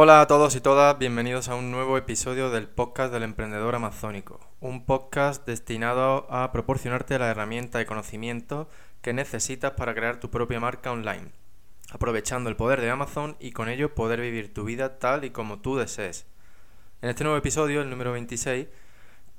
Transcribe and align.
Hola 0.00 0.20
a 0.20 0.28
todos 0.28 0.54
y 0.54 0.60
todas, 0.60 0.96
bienvenidos 0.96 1.48
a 1.48 1.56
un 1.56 1.72
nuevo 1.72 1.98
episodio 1.98 2.50
del 2.50 2.68
podcast 2.68 3.12
del 3.12 3.24
emprendedor 3.24 3.74
amazónico, 3.74 4.38
un 4.60 4.86
podcast 4.86 5.44
destinado 5.44 6.24
a 6.30 6.52
proporcionarte 6.52 7.18
la 7.18 7.26
herramienta 7.26 7.80
y 7.80 7.84
conocimiento 7.84 8.68
que 9.02 9.12
necesitas 9.12 9.72
para 9.72 9.96
crear 9.96 10.20
tu 10.20 10.30
propia 10.30 10.60
marca 10.60 10.92
online, 10.92 11.32
aprovechando 11.90 12.48
el 12.48 12.54
poder 12.54 12.80
de 12.80 12.90
Amazon 12.90 13.36
y 13.40 13.50
con 13.50 13.68
ello 13.68 13.96
poder 13.96 14.20
vivir 14.20 14.54
tu 14.54 14.62
vida 14.62 15.00
tal 15.00 15.24
y 15.24 15.30
como 15.30 15.58
tú 15.58 15.76
desees. 15.76 16.26
En 17.02 17.10
este 17.10 17.24
nuevo 17.24 17.36
episodio, 17.36 17.82
el 17.82 17.90
número 17.90 18.12
26, 18.12 18.68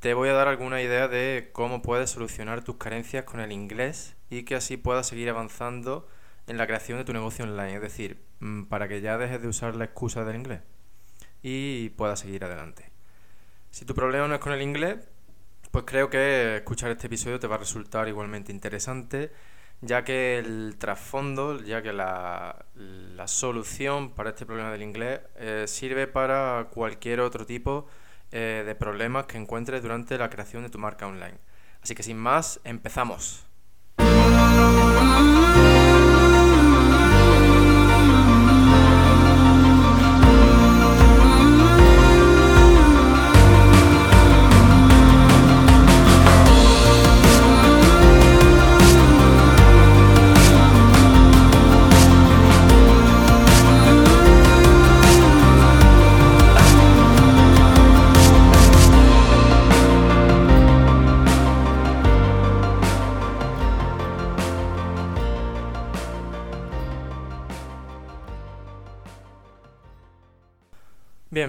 te 0.01 0.13
voy 0.13 0.27
a 0.27 0.33
dar 0.33 0.49
alguna 0.49 0.81
idea 0.81 1.07
de 1.07 1.51
cómo 1.53 1.81
puedes 1.81 2.09
solucionar 2.09 2.65
tus 2.65 2.75
carencias 2.75 3.23
con 3.23 3.39
el 3.39 3.53
inglés 3.53 4.17
y 4.29 4.43
que 4.43 4.55
así 4.55 4.75
puedas 4.75 5.07
seguir 5.07 5.29
avanzando 5.29 6.05
en 6.49 6.57
la 6.57 6.65
creación 6.67 6.97
de 6.97 7.05
tu 7.05 7.13
negocio 7.13 7.45
online, 7.45 7.75
es 7.75 7.81
decir, 7.81 8.19
mm, 8.39 8.63
para 8.63 8.87
que 8.87 9.01
ya 9.01 9.17
dejes 9.17 9.41
de 9.41 9.47
usar 9.47 9.75
la 9.75 9.85
excusa 9.85 10.25
del 10.25 10.35
inglés 10.35 10.61
y 11.43 11.89
puedas 11.89 12.19
seguir 12.19 12.43
adelante. 12.43 12.91
Si 13.69 13.85
tu 13.85 13.93
problema 13.93 14.27
no 14.27 14.33
es 14.33 14.41
con 14.41 14.51
el 14.53 14.61
inglés, 14.61 14.97
pues 15.71 15.85
creo 15.85 16.09
que 16.09 16.57
escuchar 16.57 16.89
este 16.91 17.07
episodio 17.07 17.39
te 17.39 17.47
va 17.47 17.55
a 17.55 17.59
resultar 17.59 18.07
igualmente 18.07 18.51
interesante, 18.51 19.31
ya 19.81 20.03
que 20.03 20.39
el 20.39 20.75
trasfondo, 20.79 21.61
ya 21.61 21.83
que 21.83 21.93
la, 21.93 22.65
solución 23.27 24.11
para 24.11 24.31
este 24.31 24.45
problema 24.45 24.71
del 24.71 24.81
inglés 24.81 25.21
eh, 25.35 25.65
sirve 25.67 26.07
para 26.07 26.67
cualquier 26.71 27.19
otro 27.19 27.45
tipo 27.45 27.87
eh, 28.31 28.63
de 28.65 28.75
problemas 28.75 29.27
que 29.27 29.37
encuentres 29.37 29.83
durante 29.83 30.17
la 30.17 30.29
creación 30.31 30.63
de 30.63 30.69
tu 30.69 30.79
marca 30.79 31.05
online. 31.05 31.37
Así 31.81 31.93
que 31.93 32.01
sin 32.01 32.17
más, 32.17 32.59
empezamos. 32.63 33.45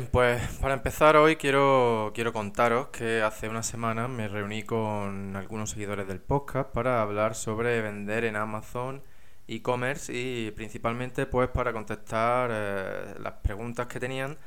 Bien, 0.01 0.11
pues 0.11 0.41
para 0.63 0.73
empezar 0.73 1.17
hoy 1.17 1.37
quiero, 1.37 2.13
quiero 2.15 2.33
contaros 2.33 2.89
que 2.89 3.21
hace 3.21 3.51
una 3.51 3.63
semana 3.63 4.09
me 4.09 4.29
reuní 4.29 4.63
con 4.63 5.37
algunos 5.37 5.71
seguidores 5.73 6.09
del 6.09 6.21
podcast 6.21 6.71
para 6.71 7.03
hablar 7.03 7.35
sobre 7.35 7.83
vender 7.83 8.25
en 8.25 8.37
Amazon 8.37 9.03
e-commerce 9.47 10.11
y 10.11 10.53
principalmente 10.53 11.27
pues 11.27 11.51
para 11.51 11.75
contestar 11.75 12.51
eh, 12.51 13.15
las 13.21 13.35
preguntas 13.43 13.89
que 13.89 14.01
tenían 14.01 14.39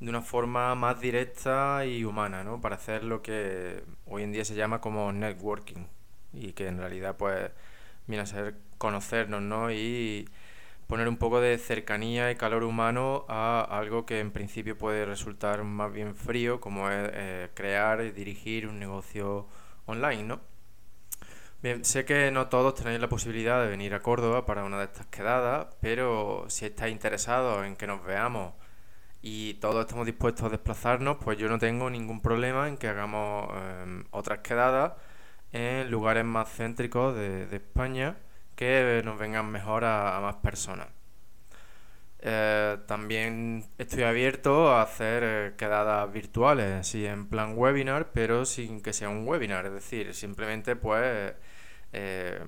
de 0.00 0.10
una 0.10 0.22
forma 0.22 0.74
más 0.74 1.00
directa 1.00 1.86
y 1.86 2.02
humana, 2.02 2.42
¿no? 2.42 2.60
Para 2.60 2.74
hacer 2.74 3.04
lo 3.04 3.22
que 3.22 3.84
hoy 4.06 4.24
en 4.24 4.32
día 4.32 4.44
se 4.44 4.56
llama 4.56 4.80
como 4.80 5.12
networking 5.12 5.86
y 6.32 6.52
que 6.52 6.66
en 6.66 6.78
realidad 6.78 7.16
pues 7.16 7.48
viene 8.08 8.24
a 8.24 8.26
ser 8.26 8.56
conocernos, 8.78 9.40
¿no? 9.40 9.70
Y 9.70 10.28
poner 10.86 11.08
un 11.08 11.16
poco 11.16 11.40
de 11.40 11.58
cercanía 11.58 12.30
y 12.30 12.36
calor 12.36 12.64
humano 12.64 13.24
a 13.28 13.62
algo 13.70 14.06
que 14.06 14.20
en 14.20 14.30
principio 14.30 14.78
puede 14.78 15.04
resultar 15.04 15.64
más 15.64 15.92
bien 15.92 16.14
frío, 16.14 16.60
como 16.60 16.90
es 16.90 17.10
eh, 17.12 17.50
crear 17.54 18.02
y 18.02 18.12
dirigir 18.12 18.68
un 18.68 18.78
negocio 18.78 19.48
online, 19.86 20.22
¿no? 20.24 20.40
Bien, 21.62 21.84
sé 21.84 22.04
que 22.04 22.30
no 22.30 22.48
todos 22.48 22.74
tenéis 22.74 23.00
la 23.00 23.08
posibilidad 23.08 23.62
de 23.62 23.68
venir 23.68 23.94
a 23.94 24.02
Córdoba 24.02 24.46
para 24.46 24.64
una 24.64 24.78
de 24.78 24.84
estas 24.84 25.06
quedadas, 25.06 25.68
pero 25.80 26.44
si 26.48 26.66
estáis 26.66 26.92
interesados 26.92 27.66
en 27.66 27.76
que 27.76 27.86
nos 27.86 28.04
veamos 28.04 28.54
y 29.22 29.54
todos 29.54 29.80
estamos 29.86 30.06
dispuestos 30.06 30.46
a 30.46 30.48
desplazarnos, 30.50 31.16
pues 31.18 31.38
yo 31.38 31.48
no 31.48 31.58
tengo 31.58 31.90
ningún 31.90 32.20
problema 32.22 32.68
en 32.68 32.76
que 32.76 32.88
hagamos 32.88 33.50
em, 33.82 34.04
otras 34.12 34.40
quedadas 34.40 34.92
en 35.52 35.90
lugares 35.90 36.24
más 36.24 36.48
céntricos 36.50 37.14
de, 37.16 37.46
de 37.46 37.56
España 37.56 38.16
que 38.56 39.02
nos 39.04 39.18
vengan 39.18 39.50
mejor 39.50 39.84
a, 39.84 40.18
más 40.20 40.36
personas. 40.36 40.88
Eh, 42.20 42.78
también 42.86 43.66
estoy 43.78 44.02
abierto 44.02 44.70
a 44.72 44.82
hacer 44.82 45.22
eh, 45.24 45.54
quedadas 45.56 46.10
virtuales, 46.12 46.72
así 46.72 47.06
en 47.06 47.28
plan 47.28 47.52
webinar, 47.56 48.10
pero 48.12 48.44
sin 48.46 48.82
que 48.82 48.92
sea 48.92 49.10
un 49.10 49.28
webinar, 49.28 49.66
es 49.66 49.72
decir, 49.72 50.14
simplemente 50.14 50.74
pues 50.76 51.34
eh, 51.92 52.40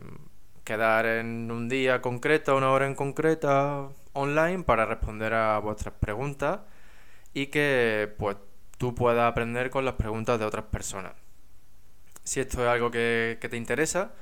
quedar 0.64 1.06
en 1.06 1.50
un 1.50 1.68
día 1.68 2.00
concreto, 2.00 2.56
una 2.56 2.70
hora 2.72 2.86
en 2.86 2.94
concreta 2.94 3.88
online 4.14 4.64
para 4.64 4.86
responder 4.86 5.34
a 5.34 5.58
vuestras 5.60 5.94
preguntas 5.94 6.60
y 7.34 7.48
que 7.48 8.12
pues 8.18 8.36
tú 8.78 8.94
puedas 8.94 9.30
aprender 9.30 9.70
con 9.70 9.84
las 9.84 9.94
preguntas 9.94 10.38
de 10.40 10.46
otras 10.46 10.64
personas. 10.66 11.12
Si 12.24 12.40
esto 12.40 12.62
es 12.62 12.68
algo 12.68 12.90
que 12.90 13.38
te 13.40 13.56
interesa, 13.56 14.12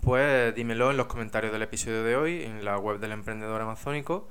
pues 0.00 0.54
dímelo 0.54 0.90
en 0.90 0.96
los 0.96 1.06
comentarios 1.06 1.52
del 1.52 1.62
episodio 1.62 2.02
de 2.04 2.16
hoy 2.16 2.44
en 2.44 2.64
la 2.64 2.78
web 2.78 2.98
del 3.00 3.12
emprendedor 3.12 3.60
amazónico 3.60 4.28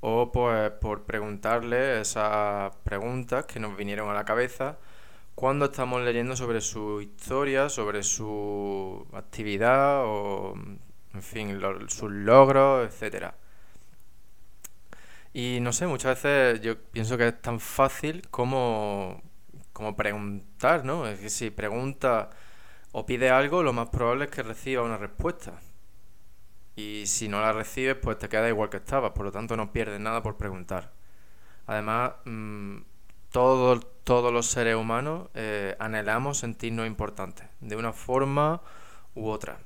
O 0.00 0.32
pues 0.32 0.70
por 0.72 1.04
preguntarle 1.04 2.00
esas 2.00 2.74
preguntas 2.84 3.46
que 3.46 3.60
nos 3.60 3.76
vinieron 3.76 4.08
a 4.10 4.14
la 4.14 4.24
cabeza 4.24 4.78
cuando 5.34 5.66
estamos 5.66 6.02
leyendo 6.02 6.36
sobre 6.36 6.60
su 6.60 7.00
historia, 7.02 7.68
sobre 7.68 8.02
su 8.02 9.06
actividad 9.12 10.04
o, 10.04 10.54
en 11.14 11.22
fin, 11.22 11.60
sus 11.88 12.10
logros, 12.10 12.86
etcétera. 12.88 13.34
Y 15.32 15.58
no 15.60 15.72
sé, 15.72 15.86
muchas 15.86 16.22
veces 16.22 16.60
yo 16.62 16.76
pienso 16.78 17.16
que 17.18 17.28
es 17.28 17.40
tan 17.40 17.60
fácil 17.60 18.28
como 18.30 19.22
como 19.78 19.96
preguntar, 19.96 20.84
¿no? 20.84 21.06
Es 21.06 21.20
que 21.20 21.30
si 21.30 21.50
pregunta 21.50 22.30
o 22.90 23.06
pide 23.06 23.30
algo, 23.30 23.62
lo 23.62 23.72
más 23.72 23.88
probable 23.90 24.24
es 24.24 24.30
que 24.32 24.42
reciba 24.42 24.82
una 24.82 24.98
respuesta. 24.98 25.60
Y 26.74 27.06
si 27.06 27.28
no 27.28 27.40
la 27.40 27.52
recibes, 27.52 27.96
pues 27.96 28.18
te 28.18 28.28
queda 28.28 28.48
igual 28.48 28.70
que 28.70 28.78
estabas, 28.78 29.12
por 29.12 29.24
lo 29.24 29.32
tanto 29.32 29.56
no 29.56 29.72
pierdes 29.72 30.00
nada 30.00 30.20
por 30.20 30.36
preguntar. 30.36 30.92
Además, 31.68 32.12
mm, 32.24 32.78
todos, 33.30 33.86
los 34.32 34.46
seres 34.46 34.74
humanos 34.74 35.28
eh, 35.34 35.76
anhelamos 35.78 36.38
sentirnos 36.38 36.86
importantes, 36.86 37.46
de 37.60 37.76
una 37.76 37.92
forma 37.92 38.60
u 39.14 39.28
otra. 39.28 39.58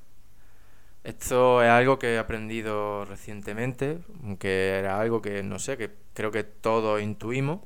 Esto 1.05 1.63
es 1.63 1.71
algo 1.71 1.99
que 1.99 2.15
he 2.15 2.19
aprendido 2.19 3.07
recientemente, 3.07 4.01
aunque 4.25 4.79
era 4.79 5.01
algo 5.01 5.23
que 5.23 5.43
no 5.43 5.59
sé, 5.59 5.79
que 5.79 5.91
creo 6.13 6.31
que 6.31 6.45
todos 6.45 7.01
intuimos 7.01 7.61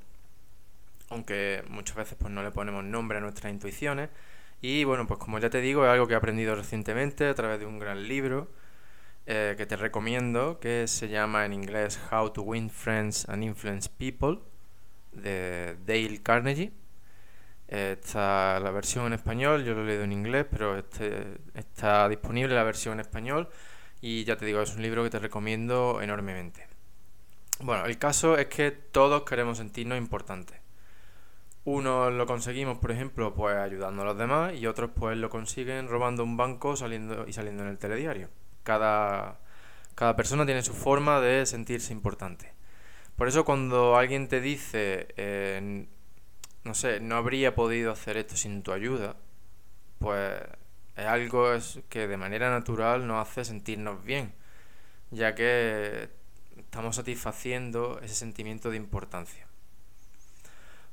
aunque 1.11 1.63
muchas 1.69 1.97
veces 1.97 2.17
pues 2.19 2.33
no 2.33 2.43
le 2.43 2.51
ponemos 2.51 2.85
nombre 2.85 3.19
a 3.19 3.21
nuestras 3.21 3.53
intuiciones. 3.53 4.11
Y 4.61 4.85
bueno, 4.85 5.07
pues 5.07 5.21
como 5.21 5.39
ya 5.39 5.51
te 5.51 5.61
digo, 5.61 5.85
es 5.85 5.91
algo 5.91 6.07
que 6.07 6.15
he 6.15 6.17
aprendido 6.17 6.55
recientemente 6.55 7.27
a 7.29 7.35
través 7.35 7.61
de 7.61 7.67
un 7.67 7.79
gran 7.79 8.09
libro 8.09 8.51
eh, 9.27 9.55
que 9.57 9.67
te 9.67 9.77
recomiendo, 9.77 10.59
que 10.61 10.87
se 10.89 11.09
llama 11.09 11.45
en 11.45 11.53
inglés 11.53 12.01
How 12.11 12.31
to 12.31 12.43
Win 12.43 12.71
Friends 12.71 13.29
and 13.29 13.45
Influence 13.45 13.89
People. 13.91 14.39
de 15.13 15.77
Dale 15.87 16.23
Carnegie. 16.23 16.73
Está 17.69 18.61
la 18.61 18.71
versión 18.71 19.07
en 19.07 19.15
español, 19.15 19.65
yo 19.65 19.75
lo 19.75 19.83
he 19.83 19.87
leído 19.87 20.05
en 20.05 20.13
inglés, 20.13 20.47
pero 20.49 20.79
este, 20.79 21.39
está 21.55 22.09
disponible 22.09 22.55
la 22.55 22.63
versión 22.63 22.95
en 22.95 23.01
español 23.01 23.49
y 24.01 24.25
ya 24.25 24.37
te 24.37 24.47
digo, 24.47 24.63
es 24.63 24.75
un 24.77 24.83
libro 24.83 25.03
que 25.03 25.11
te 25.11 25.19
recomiendo 25.19 26.01
enormemente. 26.01 26.69
Bueno, 27.61 27.87
el 27.87 27.99
caso 27.99 28.37
es 28.37 28.47
que 28.47 28.71
todos 28.71 29.25
queremos 29.25 29.59
sentirnos 29.59 29.99
importantes. 29.99 30.61
Unos 31.67 32.13
lo 32.13 32.27
conseguimos, 32.27 32.79
por 32.79 32.93
ejemplo, 32.93 33.35
pues 33.35 33.57
ayudando 33.57 34.03
a 34.03 34.05
los 34.05 34.17
demás 34.17 34.55
y 34.55 34.69
otros 34.69 34.93
pues 34.95 35.19
lo 35.19 35.31
consiguen 35.31 35.89
robando 35.89 36.23
un 36.23 36.37
banco 36.37 36.77
saliendo 36.77 37.27
y 37.27 37.33
saliendo 37.33 37.65
en 37.65 37.71
el 37.71 37.79
telediario. 37.79 38.29
Cada, 38.63 39.41
cada 39.97 40.15
persona 40.15 40.47
tiene 40.47 40.63
su 40.63 40.73
forma 40.73 41.21
de 41.21 41.45
sentirse 41.45 41.93
importante. 41.93 42.53
Por 43.17 43.27
eso 43.27 43.45
cuando 43.45 43.97
alguien 43.97 44.29
te 44.29 44.41
dice, 44.41 45.09
eh, 45.17 45.87
no 46.63 46.75
sé, 46.75 47.01
no 47.01 47.17
habría 47.17 47.57
podido 47.57 47.91
hacer 47.91 48.17
esto 48.17 48.37
sin 48.37 48.63
tu 48.63 48.71
ayuda, 48.73 49.17
pues 49.99 50.41
es 50.97 51.07
algo 51.07 51.49
que 51.89 52.07
de 52.07 52.17
manera 52.17 52.49
natural 52.49 53.09
nos 53.09 53.29
hace 53.29 53.45
sentirnos 53.45 54.05
bien, 54.05 54.33
ya 55.11 55.35
que 55.35 56.11
estamos 56.57 56.95
satisfaciendo 56.95 57.99
ese 58.03 58.15
sentimiento 58.15 58.71
de 58.71 58.77
importancia. 58.77 59.46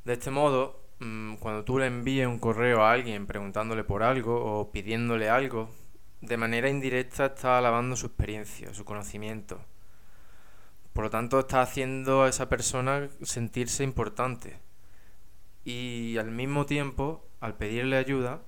De 0.05 0.13
este 0.13 0.31
modo, 0.31 0.81
mm, 0.99 1.35
cuando 1.35 1.63
tú 1.63 1.79
le 1.79 1.87
envíes 1.87 2.27
un 2.27 2.39
correo 2.39 2.83
a 2.83 2.91
alguien 2.91 3.25
preguntándole 3.25 3.83
por 3.83 4.03
algo 4.03 4.59
o 4.59 4.71
pidiéndole 4.71 5.29
algo, 5.29 5.69
de 6.21 6.37
manera 6.37 6.69
indirecta 6.69 7.27
está 7.27 7.57
alabando 7.57 7.95
su 7.95 8.07
experiencia, 8.07 8.73
su 8.73 8.85
conocimiento. 8.85 9.59
Por 10.93 11.05
lo 11.05 11.09
tanto, 11.09 11.39
está 11.39 11.61
haciendo 11.61 12.23
a 12.23 12.29
esa 12.29 12.49
persona 12.49 13.09
sentirse 13.21 13.83
importante. 13.83 14.59
Y 15.65 16.17
al 16.17 16.31
mismo 16.31 16.65
tiempo, 16.65 17.25
al 17.39 17.55
pedirle 17.55 17.97
ayuda, 17.97 18.41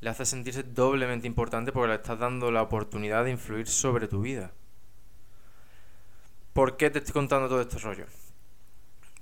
le 0.00 0.10
hace 0.10 0.26
sentirse 0.26 0.62
doblemente 0.62 1.26
importante 1.26 1.72
porque 1.72 1.88
le 1.88 1.94
estás 1.94 2.18
dando 2.18 2.50
la 2.50 2.62
oportunidad 2.62 3.24
de 3.24 3.30
influir 3.30 3.68
sobre 3.68 4.08
tu 4.08 4.20
vida. 4.20 4.52
¿Por 6.52 6.76
qué 6.76 6.90
te 6.90 6.98
estoy 6.98 7.12
contando 7.12 7.48
todo 7.48 7.60
este 7.60 7.78
rollo? 7.78 8.06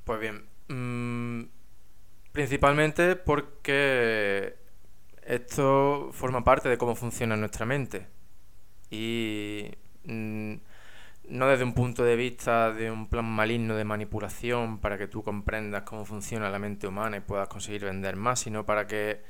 Pues 0.05 0.21
bien, 0.21 0.47
mmm, 0.69 1.45
Principalmente 2.35 3.15
porque 3.15 4.57
esto 5.23 6.11
forma 6.13 6.43
parte 6.43 6.69
de 6.69 6.77
cómo 6.77 6.97
funciona 6.97 7.37
nuestra 7.37 7.65
mente. 7.65 8.09
Y 8.91 9.71
mm, 10.03 10.55
no 11.29 11.47
desde 11.47 11.63
un 11.63 11.75
punto 11.75 12.03
de 12.03 12.17
vista 12.17 12.73
de 12.73 12.91
un 12.91 13.09
plan 13.09 13.25
maligno 13.25 13.77
de 13.77 13.85
manipulación 13.85 14.81
para 14.81 14.99
que 14.99 15.07
tú 15.07 15.23
comprendas 15.23 15.85
cómo 15.85 16.05
funciona 16.05 16.51
la 16.51 16.59
mente 16.59 16.89
humana 16.89 17.19
y 17.19 17.21
puedas 17.21 17.47
conseguir 17.47 17.85
vender 17.85 18.17
más, 18.17 18.41
sino 18.41 18.67
para 18.67 18.89
que 18.89 19.23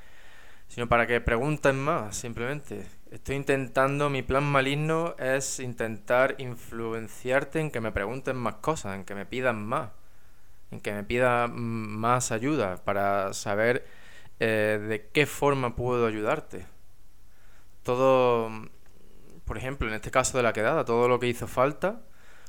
sino 0.68 0.88
para 0.88 1.06
que 1.06 1.20
pregunten 1.20 1.78
más, 1.78 2.16
simplemente. 2.16 2.86
Estoy 3.10 3.36
intentando, 3.36 4.08
mi 4.08 4.22
plan 4.22 4.44
maligno 4.44 5.14
es 5.18 5.60
intentar 5.60 6.36
influenciarte 6.38 7.60
en 7.60 7.70
que 7.70 7.82
me 7.82 7.92
pregunten 7.92 8.36
más 8.36 8.54
cosas, 8.56 8.94
en 8.96 9.04
que 9.04 9.14
me 9.14 9.26
pidan 9.26 9.62
más 9.62 9.90
en 10.74 10.80
que 10.80 10.92
me 10.92 11.04
pida 11.04 11.46
más 11.48 12.32
ayuda 12.32 12.84
para 12.84 13.32
saber 13.32 13.86
eh, 14.40 14.78
de 14.88 15.08
qué 15.12 15.26
forma 15.26 15.76
puedo 15.76 16.06
ayudarte. 16.06 16.66
Todo, 17.82 18.50
por 19.44 19.58
ejemplo, 19.58 19.88
en 19.88 19.94
este 19.94 20.10
caso 20.10 20.36
de 20.36 20.42
la 20.42 20.52
quedada, 20.52 20.84
todo 20.84 21.08
lo 21.08 21.18
que 21.20 21.28
hizo 21.28 21.46
falta 21.46 22.02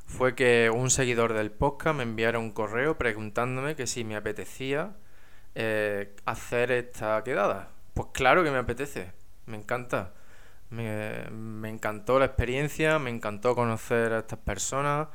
fue 0.07 0.35
que 0.35 0.69
un 0.73 0.89
seguidor 0.89 1.33
del 1.33 1.51
podcast 1.51 1.97
me 1.97 2.03
enviara 2.03 2.39
un 2.39 2.51
correo 2.51 2.97
preguntándome 2.97 3.75
que 3.75 3.87
si 3.87 4.03
me 4.03 4.15
apetecía 4.15 4.95
eh, 5.55 6.15
hacer 6.25 6.71
esta 6.71 7.23
quedada. 7.23 7.69
Pues 7.93 8.09
claro 8.13 8.43
que 8.43 8.51
me 8.51 8.57
apetece, 8.57 9.11
me 9.45 9.57
encanta. 9.57 10.13
Me, 10.71 11.29
me 11.31 11.69
encantó 11.69 12.17
la 12.19 12.25
experiencia, 12.25 12.97
me 12.99 13.11
encantó 13.11 13.55
conocer 13.55 14.13
a 14.13 14.19
estas 14.19 14.39
personas 14.39 15.07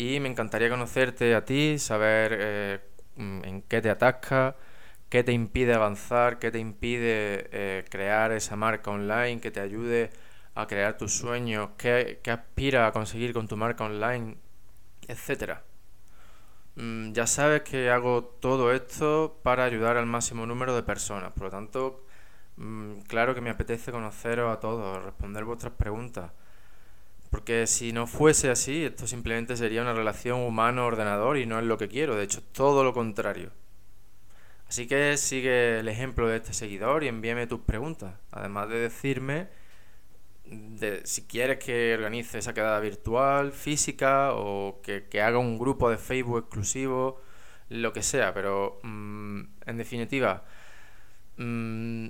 y 0.00 0.18
me 0.20 0.28
encantaría 0.30 0.70
conocerte 0.70 1.34
a 1.34 1.44
ti, 1.44 1.78
saber 1.78 2.36
eh, 2.40 2.80
mm, 3.16 3.44
en 3.44 3.62
qué 3.62 3.82
te 3.82 3.90
atasca, 3.90 4.56
qué 5.10 5.22
te 5.24 5.32
impide 5.32 5.74
avanzar, 5.74 6.38
qué 6.38 6.50
te 6.50 6.58
impide 6.58 7.48
eh, 7.52 7.84
crear 7.90 8.32
esa 8.32 8.56
marca 8.56 8.90
online 8.90 9.40
que 9.40 9.50
te 9.50 9.60
ayude 9.60 10.10
a 10.54 10.66
crear 10.66 10.96
tus 10.98 11.12
sueños, 11.12 11.70
qué, 11.78 12.20
qué 12.22 12.30
aspira 12.30 12.86
a 12.86 12.92
conseguir 12.92 13.34
con 13.34 13.46
tu 13.48 13.56
marca 13.58 13.84
online, 13.84 14.36
etcétera. 15.08 15.64
Mm, 16.76 17.12
ya 17.12 17.26
sabes 17.26 17.62
que 17.62 17.90
hago 17.90 18.24
todo 18.40 18.72
esto 18.72 19.38
para 19.42 19.64
ayudar 19.64 19.96
al 19.96 20.06
máximo 20.06 20.46
número 20.46 20.74
de 20.74 20.82
personas, 20.82 21.32
por 21.32 21.44
lo 21.44 21.50
tanto, 21.50 22.04
mm, 22.56 23.00
claro 23.08 23.34
que 23.34 23.40
me 23.40 23.50
apetece 23.50 23.92
conoceros 23.92 24.52
a 24.56 24.60
todos, 24.60 25.04
responder 25.04 25.44
vuestras 25.44 25.72
preguntas. 25.74 26.32
Porque 27.30 27.66
si 27.68 27.92
no 27.92 28.06
fuese 28.08 28.50
así, 28.50 28.84
esto 28.84 29.06
simplemente 29.06 29.56
sería 29.56 29.82
una 29.82 29.94
relación 29.94 30.40
humano-ordenador 30.40 31.38
y 31.38 31.46
no 31.46 31.58
es 31.60 31.64
lo 31.64 31.78
que 31.78 31.88
quiero, 31.88 32.16
de 32.16 32.24
hecho 32.24 32.42
todo 32.42 32.82
lo 32.82 32.92
contrario. 32.92 33.52
Así 34.68 34.86
que 34.88 35.16
sigue 35.16 35.80
el 35.80 35.88
ejemplo 35.88 36.28
de 36.28 36.36
este 36.36 36.52
seguidor 36.52 37.04
y 37.04 37.08
envíame 37.08 37.46
tus 37.46 37.60
preguntas, 37.60 38.14
además 38.32 38.68
de 38.68 38.80
decirme 38.80 39.48
de, 40.44 41.02
si 41.04 41.26
quieres 41.26 41.58
que 41.58 41.94
organice 41.94 42.38
esa 42.38 42.54
quedada 42.54 42.80
virtual, 42.80 43.52
física 43.52 44.32
o 44.34 44.80
que, 44.82 45.22
haga 45.22 45.38
un 45.38 45.58
grupo 45.58 45.90
de 45.90 45.98
Facebook 45.98 46.38
exclusivo, 46.38 47.20
lo 47.68 47.92
que 47.92 48.02
sea, 48.02 48.34
pero 48.34 48.80
mm, 48.82 49.40
en 49.66 49.76
definitiva, 49.76 50.44
mm, 51.36 52.06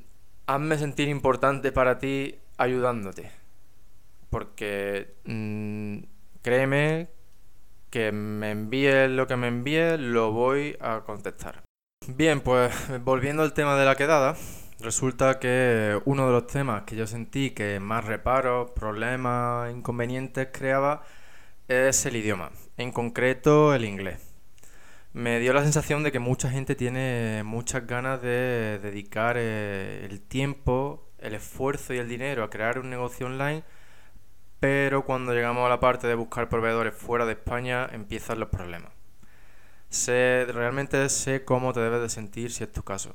hazme 0.47 0.79
sentir 0.79 1.09
importante 1.09 1.73
para 1.73 1.99
ti 1.99 2.39
ayudándote 2.57 3.40
porque 4.31 5.17
mm, 5.25 5.99
créeme 6.43 7.11
que 7.91 8.13
me 8.13 8.53
envíes 8.53 9.11
lo 9.11 9.27
que 9.27 9.37
me 9.37 9.49
envíes, 9.49 9.99
lo 9.99 10.33
voy 10.33 10.77
a 10.81 11.01
contestar. 11.01 11.63
Bien, 12.07 12.41
pues 12.41 12.73
volviendo 13.05 13.43
al 13.43 13.53
tema 13.53 13.77
de 13.77 13.85
la 13.85 13.97
quedada, 13.97 14.37
resulta 14.81 15.39
que 15.39 16.01
uno 16.05 16.27
de 16.27 16.33
los 16.33 16.47
temas 16.47 16.85
que 16.85 16.97
yo 16.97 17.07
sentí 17.07 17.51
que 17.51 17.81
más 17.81 18.05
reparos, 18.05 18.71
problemas, 18.71 19.71
inconvenientes 19.73 20.49
creaba 20.53 21.03
es 21.69 22.07
el 22.07 22.17
idioma, 22.17 22.51
en 22.77 22.93
concreto 22.93 23.75
el 23.75 23.85
inglés. 23.85 24.31
Me 25.13 25.41
dio 25.41 25.53
la 25.53 25.63
sensación 25.63 26.05
de 26.05 26.13
que 26.13 26.21
mucha 26.21 26.51
gente 26.51 26.77
tiene 26.77 27.43
muchas 27.45 27.87
ganas 27.87 28.23
de 28.23 28.79
dedicar 28.81 29.37
eh, 29.39 30.07
el 30.09 30.21
tiempo, 30.21 31.11
el 31.19 31.35
esfuerzo 31.35 31.93
y 31.93 31.99
el 31.99 32.09
dinero 32.09 32.45
a 32.45 32.51
crear 32.51 32.79
un 32.79 32.91
negocio 32.91 33.27
online, 33.27 33.65
pero 34.61 35.05
cuando 35.05 35.33
llegamos 35.33 35.67
a 35.67 35.71
la 35.71 35.81
parte 35.81 36.07
de 36.07 36.15
buscar 36.15 36.49
proveedores 36.49 36.95
fuera 36.95 37.25
de 37.27 37.33
España 37.33 37.89
empiezan 37.93 38.39
los 38.39 38.51
problemas. 38.51 38.93
Sé, 39.89 40.47
realmente 40.53 41.09
sé 41.09 41.45
cómo 41.45 41.73
te 41.73 41.81
debes 41.81 42.03
de 42.03 42.09
sentir 42.11 42.53
si 42.53 42.65
es 42.65 42.73
tu 42.73 42.83
caso. 42.85 43.13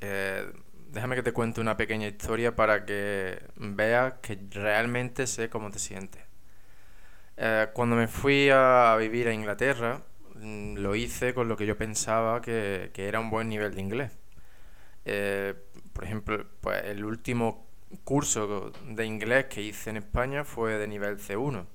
Eh, 0.00 0.50
déjame 0.90 1.16
que 1.16 1.22
te 1.22 1.32
cuente 1.32 1.60
una 1.60 1.76
pequeña 1.76 2.08
historia 2.08 2.56
para 2.56 2.84
que 2.84 3.38
veas 3.56 4.14
que 4.22 4.38
realmente 4.50 5.26
sé 5.26 5.48
cómo 5.50 5.70
te 5.70 5.78
sientes. 5.78 6.22
Eh, 7.36 7.68
cuando 7.72 7.96
me 7.96 8.08
fui 8.08 8.50
a 8.50 8.96
vivir 8.98 9.28
a 9.28 9.34
Inglaterra, 9.34 10.02
mm, 10.36 10.76
lo 10.78 10.94
hice 10.94 11.34
con 11.34 11.48
lo 11.48 11.56
que 11.56 11.66
yo 11.66 11.76
pensaba 11.76 12.40
que, 12.42 12.90
era 12.96 13.20
un 13.20 13.30
buen 13.30 13.48
nivel 13.48 13.74
de 13.74 13.80
inglés. 13.80 14.12
Eh, 15.04 15.54
por 15.92 16.04
ejemplo, 16.04 16.46
pues 16.60 16.84
el 16.84 17.04
último 17.04 17.66
curso 18.04 18.72
de 18.86 19.06
inglés 19.06 19.46
que 19.46 19.62
hice 19.62 19.90
en 19.90 19.98
España 19.98 20.44
fue 20.44 20.78
de 20.78 20.86
nivel 20.86 21.18
C1 21.18 21.66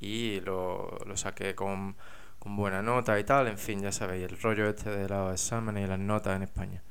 y 0.00 0.40
lo, 0.40 0.96
lo 1.06 1.16
saqué 1.16 1.54
con, 1.54 1.96
con, 2.38 2.56
buena 2.56 2.82
nota 2.82 3.18
y 3.18 3.24
tal, 3.24 3.48
en 3.48 3.58
fin, 3.58 3.80
ya 3.80 3.92
sabéis, 3.92 4.24
el 4.24 4.40
rollo 4.40 4.68
este 4.68 4.90
de 4.90 5.08
los 5.08 5.32
exámenes 5.32 5.84
y 5.84 5.88
las 5.88 5.98
notas 5.98 6.36
en 6.36 6.42
España. 6.42 6.82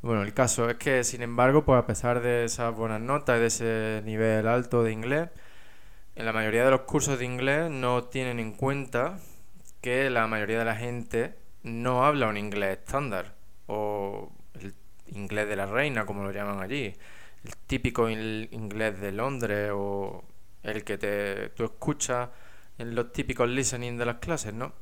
Bueno, 0.00 0.22
el 0.22 0.32
caso 0.32 0.70
es 0.70 0.76
que, 0.76 1.04
sin 1.04 1.22
embargo, 1.22 1.64
pues 1.64 1.78
a 1.78 1.86
pesar 1.86 2.20
de 2.20 2.44
esas 2.44 2.74
buenas 2.74 3.00
notas 3.00 3.36
y 3.36 3.40
de 3.40 3.46
ese 3.46 4.02
nivel 4.04 4.46
alto 4.48 4.82
de 4.82 4.92
inglés, 4.92 5.28
en 6.14 6.24
la 6.24 6.32
mayoría 6.32 6.64
de 6.64 6.70
los 6.70 6.82
cursos 6.82 7.18
de 7.18 7.24
inglés 7.24 7.70
no 7.70 8.04
tienen 8.04 8.40
en 8.40 8.52
cuenta 8.52 9.18
que 9.80 10.10
la 10.10 10.26
mayoría 10.26 10.58
de 10.58 10.64
la 10.64 10.76
gente 10.76 11.34
no 11.62 12.04
habla 12.04 12.28
un 12.28 12.36
inglés 12.36 12.78
estándar 12.78 13.34
o 13.66 14.32
el 14.54 14.74
inglés 15.08 15.48
de 15.48 15.56
la 15.56 15.66
reina, 15.66 16.06
como 16.06 16.24
lo 16.24 16.32
llaman 16.32 16.60
allí 16.60 16.94
el 17.44 17.56
típico 17.66 18.08
inglés 18.08 19.00
de 19.00 19.12
Londres 19.12 19.70
o 19.74 20.24
el 20.62 20.84
que 20.84 20.98
te, 20.98 21.50
tú 21.50 21.64
escuchas 21.64 22.30
en 22.78 22.94
los 22.94 23.12
típicos 23.12 23.48
listening 23.48 23.96
de 23.96 24.06
las 24.06 24.16
clases, 24.16 24.54
¿no? 24.54 24.72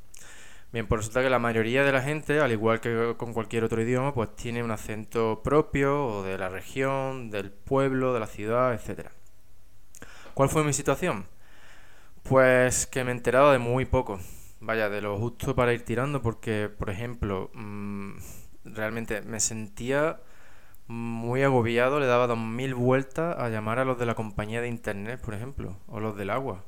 Bien, 0.72 0.86
pues 0.86 1.00
resulta 1.00 1.22
que 1.22 1.30
la 1.30 1.38
mayoría 1.38 1.84
de 1.84 1.92
la 1.92 2.02
gente, 2.02 2.40
al 2.40 2.52
igual 2.52 2.80
que 2.80 3.14
con 3.16 3.32
cualquier 3.32 3.64
otro 3.64 3.80
idioma, 3.80 4.12
pues 4.12 4.34
tiene 4.34 4.62
un 4.62 4.70
acento 4.70 5.40
propio 5.42 6.04
o 6.06 6.22
de 6.22 6.36
la 6.38 6.48
región, 6.48 7.30
del 7.30 7.50
pueblo, 7.50 8.12
de 8.12 8.20
la 8.20 8.26
ciudad, 8.26 8.74
etc. 8.74 9.08
¿Cuál 10.34 10.48
fue 10.48 10.64
mi 10.64 10.72
situación? 10.72 11.26
Pues 12.24 12.86
que 12.86 13.04
me 13.04 13.10
he 13.12 13.14
enterado 13.14 13.52
de 13.52 13.58
muy 13.58 13.84
poco. 13.86 14.20
vaya, 14.60 14.88
de 14.88 15.00
lo 15.00 15.18
justo 15.18 15.54
para 15.54 15.72
ir 15.72 15.84
tirando, 15.84 16.22
porque, 16.22 16.68
por 16.68 16.90
ejemplo, 16.90 17.50
mm, 17.54 18.16
realmente 18.64 19.22
me 19.22 19.40
sentía 19.40 20.20
muy 20.88 21.42
agobiado, 21.42 22.00
le 22.00 22.06
daba 22.06 22.26
dos 22.26 22.38
mil 22.38 22.74
vueltas 22.74 23.36
a 23.38 23.48
llamar 23.48 23.78
a 23.78 23.84
los 23.84 23.98
de 23.98 24.06
la 24.06 24.14
compañía 24.14 24.60
de 24.60 24.68
internet, 24.68 25.20
por 25.20 25.34
ejemplo, 25.34 25.78
o 25.88 26.00
los 26.00 26.16
del 26.16 26.30
agua, 26.30 26.64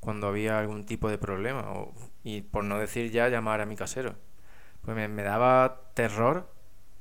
cuando 0.00 0.28
había 0.28 0.58
algún 0.58 0.86
tipo 0.86 1.10
de 1.10 1.18
problema, 1.18 1.70
o, 1.72 1.94
y 2.24 2.42
por 2.42 2.64
no 2.64 2.78
decir 2.78 3.10
ya 3.10 3.28
llamar 3.28 3.60
a 3.60 3.66
mi 3.66 3.76
casero. 3.76 4.14
Pues 4.82 4.96
me, 4.96 5.08
me 5.08 5.22
daba 5.22 5.82
terror 5.94 6.50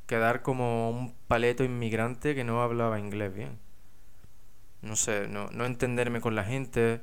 quedar 0.07 0.41
como 0.41 0.89
un 0.91 1.15
paleto 1.27 1.63
inmigrante 1.63 2.35
que 2.35 2.43
no 2.43 2.61
hablaba 2.63 2.99
inglés 2.99 3.33
bien. 3.33 3.59
No 4.81 4.95
sé, 4.95 5.27
no, 5.27 5.49
no 5.51 5.65
entenderme 5.65 6.21
con 6.21 6.35
la 6.35 6.43
gente, 6.43 7.01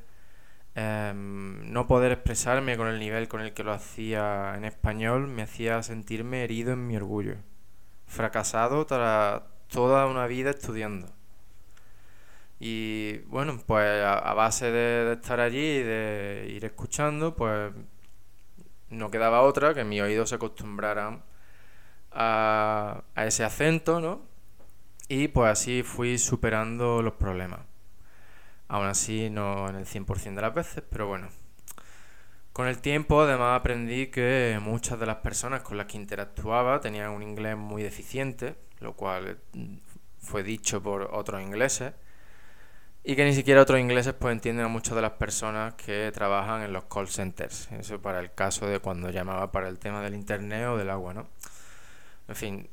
em, 0.74 1.72
no 1.72 1.86
poder 1.86 2.12
expresarme 2.12 2.76
con 2.76 2.88
el 2.88 2.98
nivel 2.98 3.28
con 3.28 3.40
el 3.40 3.52
que 3.54 3.64
lo 3.64 3.72
hacía 3.72 4.54
en 4.56 4.64
español 4.64 5.28
me 5.28 5.42
hacía 5.42 5.82
sentirme 5.82 6.44
herido 6.44 6.72
en 6.72 6.86
mi 6.86 6.96
orgullo 6.96 7.36
fracasado 8.08 8.86
tras 8.86 9.42
toda 9.68 10.06
una 10.06 10.26
vida 10.26 10.50
estudiando. 10.50 11.08
Y 12.60 13.18
bueno, 13.28 13.60
pues 13.66 14.02
a, 14.04 14.34
base 14.34 14.70
de, 14.72 15.12
estar 15.12 15.40
allí 15.40 15.58
y 15.58 15.82
de 15.82 16.46
ir 16.50 16.64
escuchando, 16.64 17.36
pues 17.36 17.72
no 18.90 19.10
quedaba 19.10 19.42
otra 19.42 19.74
que 19.74 19.84
mis 19.84 20.02
oídos 20.02 20.30
se 20.30 20.36
acostumbraran 20.36 21.22
a, 22.10 23.02
a 23.14 23.26
ese 23.26 23.44
acento, 23.44 24.00
¿no? 24.00 24.22
Y 25.08 25.28
pues 25.28 25.50
así 25.50 25.82
fui 25.82 26.18
superando 26.18 27.02
los 27.02 27.14
problemas. 27.14 27.60
Aún 28.68 28.86
así 28.86 29.30
no 29.30 29.68
en 29.68 29.76
el 29.76 29.86
100% 29.86 30.34
de 30.34 30.42
las 30.42 30.54
veces, 30.54 30.82
pero 30.90 31.06
bueno. 31.08 31.28
Con 32.58 32.66
el 32.66 32.80
tiempo 32.80 33.20
además 33.22 33.60
aprendí 33.60 34.08
que 34.08 34.58
muchas 34.60 34.98
de 34.98 35.06
las 35.06 35.18
personas 35.18 35.62
con 35.62 35.76
las 35.76 35.86
que 35.86 35.96
interactuaba 35.96 36.80
tenían 36.80 37.12
un 37.12 37.22
inglés 37.22 37.56
muy 37.56 37.84
deficiente, 37.84 38.56
lo 38.80 38.94
cual 38.94 39.38
mm, 39.52 39.76
fue 40.18 40.42
dicho 40.42 40.82
por 40.82 41.02
otros 41.12 41.40
ingleses, 41.40 41.92
y 43.04 43.14
que 43.14 43.24
ni 43.24 43.32
siquiera 43.32 43.62
otros 43.62 43.78
ingleses 43.78 44.12
pues 44.14 44.32
entienden 44.32 44.64
a 44.64 44.68
muchas 44.68 44.96
de 44.96 45.02
las 45.02 45.12
personas 45.12 45.74
que 45.74 46.10
trabajan 46.12 46.62
en 46.62 46.72
los 46.72 46.86
call 46.86 47.06
centers. 47.06 47.70
Eso 47.70 48.02
para 48.02 48.18
el 48.18 48.32
caso 48.34 48.66
de 48.66 48.80
cuando 48.80 49.08
llamaba 49.10 49.52
para 49.52 49.68
el 49.68 49.78
tema 49.78 50.02
del 50.02 50.16
internet 50.16 50.66
o 50.66 50.76
del 50.76 50.90
agua, 50.90 51.14
¿no? 51.14 51.28
En 52.26 52.34
fin, 52.34 52.68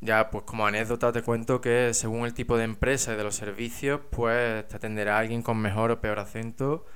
ya 0.00 0.30
pues 0.30 0.44
como 0.44 0.64
anécdota 0.64 1.10
te 1.10 1.22
cuento 1.22 1.60
que 1.60 1.92
según 1.92 2.24
el 2.24 2.34
tipo 2.34 2.56
de 2.56 2.62
empresa 2.62 3.14
y 3.14 3.16
de 3.16 3.24
los 3.24 3.34
servicios, 3.34 4.00
pues 4.12 4.68
te 4.68 4.76
atenderá 4.76 5.18
alguien 5.18 5.42
con 5.42 5.56
mejor 5.58 5.90
o 5.90 6.00
peor 6.00 6.20
acento 6.20 6.86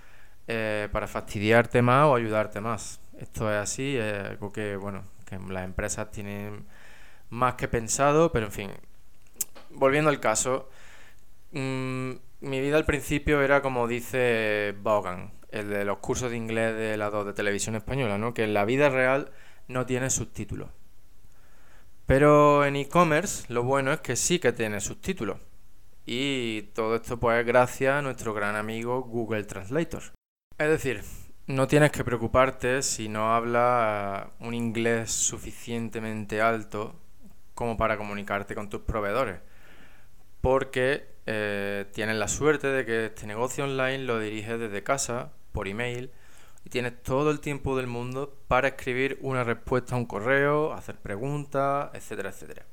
eh, 0.48 0.88
para 0.92 1.06
fastidiarte 1.06 1.82
más 1.82 2.06
o 2.06 2.14
ayudarte 2.14 2.60
más. 2.60 3.00
Esto 3.18 3.50
es 3.50 3.58
así, 3.58 3.96
es 3.96 4.30
algo 4.30 4.52
que, 4.52 4.76
bueno, 4.76 5.04
que 5.26 5.38
las 5.38 5.64
empresas 5.64 6.10
tienen 6.10 6.66
más 7.30 7.54
que 7.54 7.68
pensado, 7.68 8.32
pero 8.32 8.46
en 8.46 8.52
fin, 8.52 8.70
volviendo 9.70 10.10
al 10.10 10.20
caso, 10.20 10.68
mm, 11.52 12.12
mi 12.40 12.60
vida 12.60 12.76
al 12.76 12.84
principio 12.84 13.40
era 13.42 13.62
como 13.62 13.86
dice 13.86 14.74
Vaughan, 14.82 15.32
el 15.50 15.68
de 15.70 15.84
los 15.84 15.98
cursos 15.98 16.30
de 16.30 16.36
inglés 16.36 16.76
de 16.76 16.96
la 16.96 17.10
2 17.10 17.26
de 17.26 17.32
televisión 17.32 17.76
española, 17.76 18.18
¿no? 18.18 18.34
que 18.34 18.44
en 18.44 18.54
la 18.54 18.64
vida 18.64 18.88
real 18.88 19.30
no 19.68 19.86
tiene 19.86 20.10
subtítulos. 20.10 20.70
Pero 22.06 22.64
en 22.64 22.76
e-commerce 22.76 23.44
lo 23.52 23.62
bueno 23.62 23.92
es 23.92 24.00
que 24.00 24.16
sí 24.16 24.38
que 24.38 24.52
tiene 24.52 24.80
subtítulos. 24.80 25.38
Y 26.04 26.62
todo 26.74 26.96
esto 26.96 27.18
pues 27.20 27.46
gracias 27.46 27.94
a 27.94 28.02
nuestro 28.02 28.34
gran 28.34 28.56
amigo 28.56 29.02
Google 29.02 29.44
Translator. 29.44 30.02
Es 30.58 30.68
decir, 30.68 31.02
no 31.46 31.66
tienes 31.66 31.90
que 31.90 32.04
preocuparte 32.04 32.82
si 32.82 33.08
no 33.08 33.34
hablas 33.34 34.26
un 34.40 34.54
inglés 34.54 35.10
suficientemente 35.10 36.40
alto 36.40 36.94
como 37.54 37.76
para 37.76 37.96
comunicarte 37.96 38.54
con 38.54 38.68
tus 38.68 38.82
proveedores, 38.82 39.40
porque 40.40 41.06
eh, 41.26 41.86
tienes 41.92 42.16
la 42.16 42.28
suerte 42.28 42.68
de 42.68 42.84
que 42.84 43.06
este 43.06 43.26
negocio 43.26 43.64
online 43.64 44.04
lo 44.04 44.18
diriges 44.18 44.58
desde 44.58 44.82
casa, 44.82 45.32
por 45.52 45.68
email, 45.68 46.10
y 46.64 46.70
tienes 46.70 47.02
todo 47.02 47.30
el 47.30 47.40
tiempo 47.40 47.76
del 47.76 47.86
mundo 47.86 48.36
para 48.48 48.68
escribir 48.68 49.18
una 49.20 49.44
respuesta 49.44 49.94
a 49.94 49.98
un 49.98 50.06
correo, 50.06 50.72
hacer 50.72 50.96
preguntas, 50.96 51.90
etcétera, 51.94 52.30
etcétera. 52.30 52.66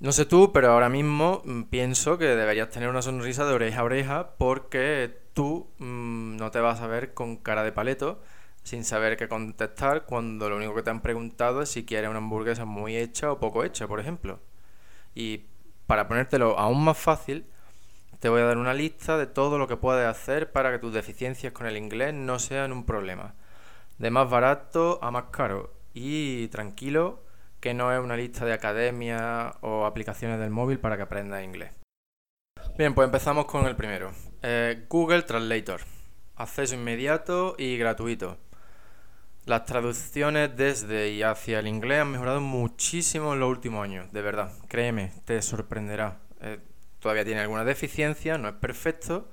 No 0.00 0.12
sé 0.12 0.26
tú, 0.26 0.52
pero 0.52 0.72
ahora 0.72 0.88
mismo 0.88 1.42
mm, 1.44 1.62
pienso 1.64 2.18
que 2.18 2.26
deberías 2.26 2.70
tener 2.70 2.88
una 2.88 3.02
sonrisa 3.02 3.44
de 3.44 3.54
oreja 3.54 3.80
a 3.80 3.84
oreja 3.84 4.30
porque 4.38 5.23
tú 5.34 5.68
mm, 5.78 6.36
no 6.36 6.50
te 6.50 6.60
vas 6.60 6.80
a 6.80 6.86
ver 6.86 7.12
con 7.12 7.36
cara 7.36 7.64
de 7.64 7.72
paleto 7.72 8.22
sin 8.62 8.84
saber 8.84 9.16
qué 9.16 9.28
contestar 9.28 10.06
cuando 10.06 10.48
lo 10.48 10.56
único 10.56 10.74
que 10.74 10.82
te 10.82 10.90
han 10.90 11.02
preguntado 11.02 11.62
es 11.62 11.68
si 11.70 11.84
quieres 11.84 12.08
una 12.08 12.18
hamburguesa 12.18 12.64
muy 12.64 12.96
hecha 12.96 13.30
o 13.30 13.38
poco 13.38 13.62
hecha, 13.62 13.86
por 13.86 14.00
ejemplo. 14.00 14.40
Y 15.14 15.44
para 15.86 16.08
ponértelo 16.08 16.58
aún 16.58 16.82
más 16.82 16.96
fácil, 16.96 17.46
te 18.20 18.30
voy 18.30 18.40
a 18.40 18.46
dar 18.46 18.56
una 18.56 18.72
lista 18.72 19.18
de 19.18 19.26
todo 19.26 19.58
lo 19.58 19.68
que 19.68 19.76
puedes 19.76 20.06
hacer 20.06 20.50
para 20.50 20.72
que 20.72 20.78
tus 20.78 20.94
deficiencias 20.94 21.52
con 21.52 21.66
el 21.66 21.76
inglés 21.76 22.14
no 22.14 22.38
sean 22.38 22.72
un 22.72 22.86
problema. 22.86 23.34
De 23.98 24.10
más 24.10 24.30
barato 24.30 24.98
a 25.02 25.10
más 25.10 25.24
caro. 25.24 25.74
Y 25.92 26.48
tranquilo, 26.48 27.22
que 27.60 27.74
no 27.74 27.92
es 27.92 28.00
una 28.00 28.16
lista 28.16 28.46
de 28.46 28.54
academia 28.54 29.56
o 29.60 29.84
aplicaciones 29.84 30.40
del 30.40 30.50
móvil 30.50 30.78
para 30.78 30.96
que 30.96 31.02
aprendas 31.02 31.44
inglés. 31.44 31.70
Bien, 32.78 32.94
pues 32.94 33.06
empezamos 33.06 33.44
con 33.44 33.66
el 33.66 33.76
primero. 33.76 34.12
Eh, 34.46 34.84
Google 34.90 35.22
Translator. 35.22 35.80
Acceso 36.36 36.74
inmediato 36.74 37.54
y 37.56 37.78
gratuito. 37.78 38.36
Las 39.46 39.64
traducciones 39.64 40.54
desde 40.54 41.08
y 41.12 41.22
hacia 41.22 41.60
el 41.60 41.66
inglés 41.66 42.02
han 42.02 42.10
mejorado 42.10 42.42
muchísimo 42.42 43.32
en 43.32 43.40
los 43.40 43.48
últimos 43.48 43.82
años, 43.82 44.12
de 44.12 44.20
verdad. 44.20 44.52
Créeme, 44.68 45.12
te 45.24 45.40
sorprenderá. 45.40 46.18
Eh, 46.42 46.58
todavía 46.98 47.24
tiene 47.24 47.40
alguna 47.40 47.64
deficiencia, 47.64 48.36
no 48.36 48.48
es 48.48 48.54
perfecto, 48.56 49.30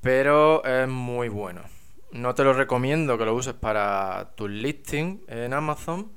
pero 0.00 0.64
es 0.64 0.88
muy 0.88 1.28
bueno. 1.28 1.62
No 2.10 2.34
te 2.34 2.42
lo 2.42 2.54
recomiendo 2.54 3.16
que 3.16 3.24
lo 3.24 3.34
uses 3.34 3.54
para 3.54 4.32
tus 4.34 4.50
listings 4.50 5.20
en 5.28 5.54
Amazon, 5.54 6.10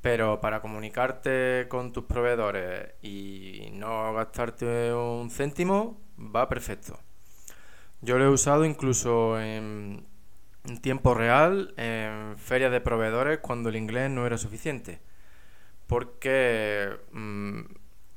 pero 0.00 0.40
para 0.40 0.62
comunicarte 0.62 1.66
con 1.68 1.92
tus 1.92 2.04
proveedores 2.04 2.94
y 3.02 3.68
no 3.74 4.14
gastarte 4.14 4.94
un 4.94 5.30
céntimo, 5.30 6.00
va 6.34 6.48
perfecto. 6.48 6.98
Yo 8.00 8.18
lo 8.18 8.24
he 8.24 8.28
usado 8.28 8.64
incluso 8.64 9.40
en, 9.40 10.04
tiempo 10.80 11.14
real, 11.14 11.74
en 11.76 12.36
ferias 12.38 12.72
de 12.72 12.80
proveedores, 12.80 13.38
cuando 13.38 13.68
el 13.68 13.76
inglés 13.76 14.10
no 14.10 14.26
era 14.26 14.38
suficiente. 14.38 15.00
Porque 15.86 16.90
mm, 17.12 17.60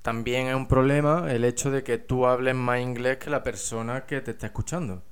también 0.01 0.47
es 0.47 0.55
un 0.55 0.67
problema 0.67 1.31
el 1.31 1.43
hecho 1.43 1.71
de 1.71 1.83
que 1.83 1.97
tú 1.97 2.25
hables 2.25 2.55
más 2.55 2.79
inglés 2.79 3.17
que 3.17 3.29
la 3.29 3.43
persona 3.43 4.05
que 4.05 4.21
te 4.21 4.31
está 4.31 4.47
escuchando. 4.47 5.03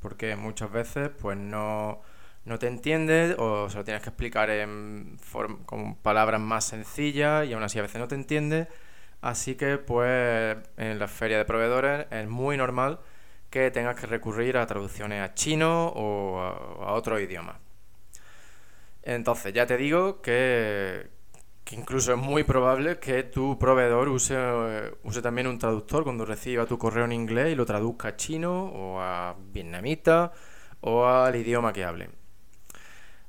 Porque 0.00 0.36
muchas 0.36 0.70
veces, 0.72 1.10
pues 1.20 1.36
no 1.36 2.02
no 2.46 2.60
te 2.60 2.68
entiendes 2.68 3.34
o 3.38 3.68
se 3.68 3.76
lo 3.76 3.84
tienes 3.84 4.02
que 4.02 4.08
explicar 4.10 4.48
en 4.50 5.18
con 5.66 5.96
palabras 5.96 6.40
más 6.40 6.64
sencillas 6.64 7.46
y 7.46 7.52
aún 7.52 7.62
así 7.64 7.78
a 7.78 7.82
veces 7.82 8.00
no 8.00 8.08
te 8.08 8.14
entiendes. 8.14 8.68
Así 9.20 9.54
que 9.56 9.78
pues 9.78 10.56
en 10.76 10.98
la 10.98 11.08
feria 11.08 11.38
de 11.38 11.44
proveedores 11.44 12.06
es 12.10 12.28
muy 12.28 12.56
normal 12.56 13.00
que 13.50 13.70
tengas 13.70 13.98
que 13.98 14.06
recurrir 14.06 14.56
a 14.56 14.66
traducciones 14.66 15.22
a 15.22 15.34
chino 15.34 15.88
o 15.88 16.40
a, 16.40 16.92
otro 16.92 17.18
idioma. 17.18 17.58
Entonces 19.02 19.52
ya 19.52 19.66
te 19.66 19.76
digo 19.76 20.20
que, 20.20 21.08
que, 21.64 21.76
incluso 21.76 22.12
es 22.12 22.18
muy 22.18 22.44
probable 22.44 22.98
que 22.98 23.22
tu 23.22 23.58
proveedor 23.58 24.08
use, 24.08 24.36
use 25.04 25.22
también 25.22 25.46
un 25.46 25.58
traductor 25.58 26.04
cuando 26.04 26.24
reciba 26.24 26.66
tu 26.66 26.76
correo 26.76 27.04
en 27.04 27.12
inglés 27.12 27.52
y 27.52 27.54
lo 27.54 27.64
traduzca 27.64 28.08
a 28.08 28.16
chino 28.16 28.64
o 28.66 29.00
a 29.00 29.36
vietnamita 29.52 30.32
o 30.80 31.06
al 31.06 31.36
idioma 31.36 31.72
que 31.72 31.84
hable. 31.84 32.10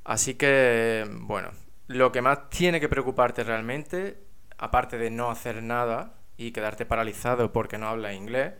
Así 0.03 0.35
que, 0.35 1.05
bueno, 1.21 1.51
lo 1.87 2.11
que 2.11 2.21
más 2.21 2.49
tiene 2.49 2.79
que 2.79 2.89
preocuparte 2.89 3.43
realmente, 3.43 4.26
aparte 4.57 4.97
de 4.97 5.09
no 5.09 5.29
hacer 5.29 5.63
nada 5.63 6.15
y 6.37 6.51
quedarte 6.51 6.85
paralizado 6.85 7.51
porque 7.51 7.77
no 7.77 7.87
hablas 7.87 8.15
inglés, 8.15 8.53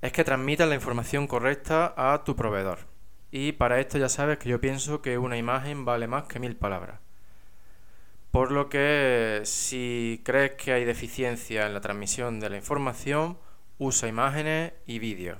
es 0.00 0.12
que 0.12 0.24
transmitas 0.24 0.68
la 0.68 0.74
información 0.74 1.26
correcta 1.26 1.94
a 1.96 2.24
tu 2.24 2.36
proveedor. 2.36 2.78
Y 3.30 3.52
para 3.52 3.80
esto 3.80 3.98
ya 3.98 4.08
sabes 4.08 4.38
que 4.38 4.48
yo 4.48 4.60
pienso 4.60 5.02
que 5.02 5.18
una 5.18 5.36
imagen 5.36 5.84
vale 5.84 6.08
más 6.08 6.24
que 6.24 6.40
mil 6.40 6.56
palabras. 6.56 7.00
Por 8.30 8.52
lo 8.52 8.68
que 8.68 9.42
si 9.44 10.20
crees 10.24 10.52
que 10.52 10.72
hay 10.72 10.84
deficiencia 10.84 11.66
en 11.66 11.74
la 11.74 11.80
transmisión 11.80 12.40
de 12.40 12.50
la 12.50 12.56
información, 12.56 13.38
usa 13.78 14.08
imágenes 14.08 14.72
y 14.86 14.98
vídeos. 14.98 15.38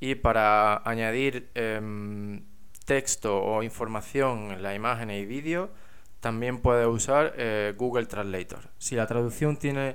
Y 0.00 0.14
para 0.16 0.82
añadir 0.88 1.50
em, 1.54 2.42
texto 2.84 3.42
o 3.42 3.62
información 3.62 4.52
en 4.52 4.62
las 4.62 4.76
imágenes 4.76 5.22
y 5.22 5.26
vídeos, 5.26 5.70
también 6.26 6.58
puedes 6.58 6.88
usar 6.88 7.34
eh, 7.36 7.72
Google 7.76 8.06
Translator. 8.06 8.68
Si 8.78 8.96
la 8.96 9.06
traducción 9.06 9.58
tiene 9.58 9.94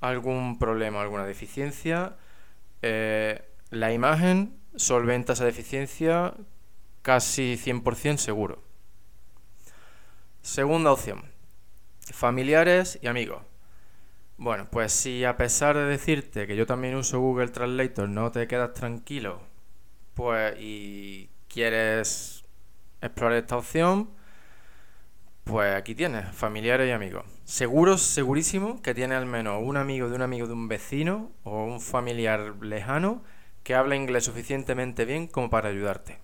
algún 0.00 0.58
problema, 0.58 1.02
alguna 1.02 1.26
deficiencia, 1.26 2.16
eh, 2.80 3.46
la 3.68 3.92
imagen 3.92 4.58
solventa 4.74 5.34
esa 5.34 5.44
deficiencia 5.44 6.32
casi 7.02 7.58
100% 7.62 8.16
seguro. 8.16 8.62
Segunda 10.40 10.92
opción, 10.92 11.26
familiares 12.10 12.98
y 13.02 13.08
amigos. 13.08 13.42
Bueno, 14.38 14.68
pues 14.70 14.94
si 14.94 15.24
a 15.24 15.36
pesar 15.36 15.76
de 15.76 15.84
decirte 15.84 16.46
que 16.46 16.56
yo 16.56 16.64
también 16.64 16.94
uso 16.94 17.20
Google 17.20 17.48
Translator 17.48 18.08
no 18.08 18.32
te 18.32 18.48
quedas 18.48 18.72
tranquilo, 18.72 19.42
pues 20.14 20.56
y 20.58 21.28
quieres 21.48 22.46
explorar 23.02 23.36
esta 23.36 23.58
opción, 23.58 24.15
pues 25.46 25.76
aquí 25.76 25.94
tienes, 25.94 26.26
familiares 26.34 26.88
y 26.88 26.90
amigos. 26.90 27.24
Seguro, 27.44 27.98
segurísimo 27.98 28.82
que 28.82 28.94
tienes 28.94 29.16
al 29.16 29.26
menos 29.26 29.62
un 29.62 29.76
amigo 29.76 30.08
de 30.08 30.16
un 30.16 30.22
amigo 30.22 30.48
de 30.48 30.52
un 30.52 30.66
vecino 30.66 31.30
o 31.44 31.64
un 31.64 31.80
familiar 31.80 32.56
lejano 32.60 33.22
que 33.62 33.76
habla 33.76 33.94
inglés 33.94 34.24
suficientemente 34.24 35.04
bien 35.04 35.28
como 35.28 35.48
para 35.48 35.68
ayudarte. 35.68 36.18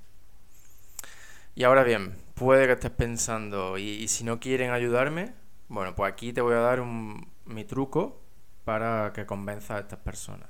Y 1.55 1.63
ahora 1.63 1.85
bien, 1.85 2.17
puede 2.35 2.67
que 2.67 2.73
estés 2.73 2.91
pensando, 2.91 3.79
¿y, 3.79 4.09
si 4.09 4.25
no 4.25 4.41
quieren 4.41 4.73
ayudarme? 4.73 5.35
Bueno, 5.69 5.95
pues 5.95 6.13
aquí 6.13 6.33
te 6.33 6.41
voy 6.41 6.55
a 6.55 6.59
dar 6.59 6.81
un, 6.81 7.31
mi 7.45 7.65
truco 7.65 8.21
para 8.65 9.13
que 9.15 9.25
convenza 9.25 9.77
a 9.77 9.81
estas 9.81 10.01
personas. 10.01 10.49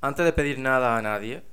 Antes 0.00 0.24
de 0.24 0.32
pedir 0.32 0.58
nada 0.58 0.96
a 0.98 1.02
nadie, 1.02 1.44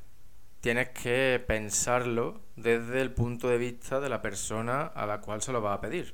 tienes 0.61 0.89
que 0.89 1.43
pensarlo 1.47 2.41
desde 2.55 3.01
el 3.01 3.11
punto 3.11 3.47
de 3.47 3.57
vista 3.57 3.99
de 3.99 4.09
la 4.09 4.21
persona 4.21 4.81
a 4.81 5.05
la 5.05 5.21
cual 5.21 5.41
se 5.41 5.51
lo 5.51 5.61
va 5.61 5.73
a 5.73 5.81
pedir. 5.81 6.13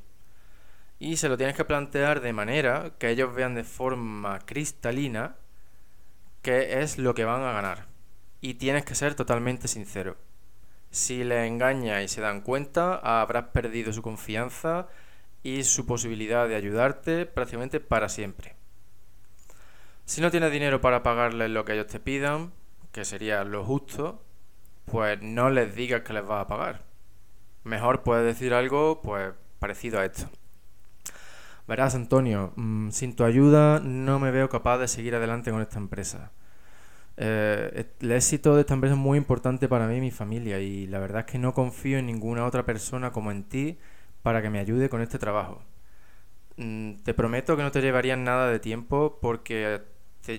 Y 0.99 1.17
se 1.17 1.29
lo 1.29 1.37
tienes 1.37 1.55
que 1.55 1.65
plantear 1.65 2.21
de 2.21 2.33
manera 2.33 2.91
que 2.97 3.09
ellos 3.09 3.33
vean 3.33 3.55
de 3.55 3.63
forma 3.63 4.39
cristalina 4.45 5.35
qué 6.41 6.81
es 6.81 6.97
lo 6.97 7.15
que 7.15 7.25
van 7.25 7.41
a 7.41 7.51
ganar. 7.51 7.87
Y 8.39 8.55
tienes 8.55 8.85
que 8.85 8.95
ser 8.95 9.15
totalmente 9.15 9.67
sincero. 9.67 10.17
Si 10.91 11.23
les 11.23 11.47
engañas 11.47 12.03
y 12.03 12.07
se 12.07 12.21
dan 12.21 12.41
cuenta, 12.41 12.95
habrás 12.95 13.47
perdido 13.47 13.91
su 13.91 14.01
confianza 14.01 14.87
y 15.43 15.63
su 15.63 15.85
posibilidad 15.85 16.47
de 16.47 16.55
ayudarte 16.55 17.25
prácticamente 17.25 17.79
para 17.79 18.07
siempre. 18.07 18.55
Si 20.05 20.21
no 20.21 20.31
tienes 20.31 20.51
dinero 20.51 20.81
para 20.81 21.03
pagarles 21.03 21.49
lo 21.49 21.65
que 21.65 21.73
ellos 21.73 21.87
te 21.87 21.99
pidan, 21.99 22.53
que 22.91 23.03
sería 23.05 23.43
lo 23.43 23.65
justo, 23.65 24.23
pues 24.85 25.21
no 25.21 25.49
les 25.49 25.75
digas 25.75 26.01
que 26.01 26.13
les 26.13 26.25
vas 26.25 26.45
a 26.45 26.47
pagar. 26.47 26.83
Mejor 27.63 28.03
puedes 28.03 28.25
decir 28.25 28.53
algo 28.53 29.01
pues 29.01 29.33
parecido 29.59 29.99
a 29.99 30.05
esto. 30.05 30.29
Verás, 31.67 31.95
Antonio, 31.95 32.53
mm, 32.55 32.91
sin 32.91 33.15
tu 33.15 33.23
ayuda 33.23 33.79
no 33.79 34.19
me 34.19 34.31
veo 34.31 34.49
capaz 34.49 34.77
de 34.77 34.87
seguir 34.87 35.15
adelante 35.15 35.51
con 35.51 35.61
esta 35.61 35.79
empresa. 35.79 36.31
Eh, 37.17 37.87
el 38.01 38.11
éxito 38.11 38.55
de 38.55 38.61
esta 38.61 38.73
empresa 38.73 38.93
es 38.93 38.99
muy 38.99 39.17
importante 39.17 39.67
para 39.67 39.87
mí 39.87 39.97
y 39.97 40.01
mi 40.01 40.11
familia 40.11 40.59
y 40.59 40.85
la 40.87 40.99
verdad 40.99 41.21
es 41.21 41.31
que 41.31 41.39
no 41.39 41.53
confío 41.53 41.97
en 41.97 42.05
ninguna 42.07 42.45
otra 42.45 42.65
persona 42.65 43.11
como 43.11 43.31
en 43.31 43.43
ti 43.45 43.77
para 44.21 44.41
que 44.41 44.49
me 44.49 44.59
ayude 44.59 44.89
con 44.89 45.01
este 45.01 45.17
trabajo. 45.17 45.63
Mm, 46.57 46.97
te 47.03 47.13
prometo 47.13 47.57
que 47.57 47.63
no 47.63 47.71
te 47.71 47.81
llevaría 47.81 48.15
nada 48.15 48.49
de 48.49 48.59
tiempo 48.59 49.17
porque 49.21 49.81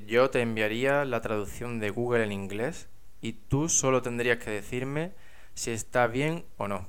yo 0.06 0.30
te 0.30 0.42
enviaría 0.42 1.04
la 1.04 1.20
traducción 1.20 1.78
de 1.80 1.90
Google 1.90 2.24
en 2.24 2.32
inglés 2.32 2.88
y 3.20 3.32
tú 3.32 3.68
solo 3.68 4.02
tendrías 4.02 4.38
que 4.38 4.50
decirme 4.50 5.12
si 5.54 5.70
está 5.70 6.06
bien 6.06 6.44
o 6.58 6.68
no. 6.68 6.87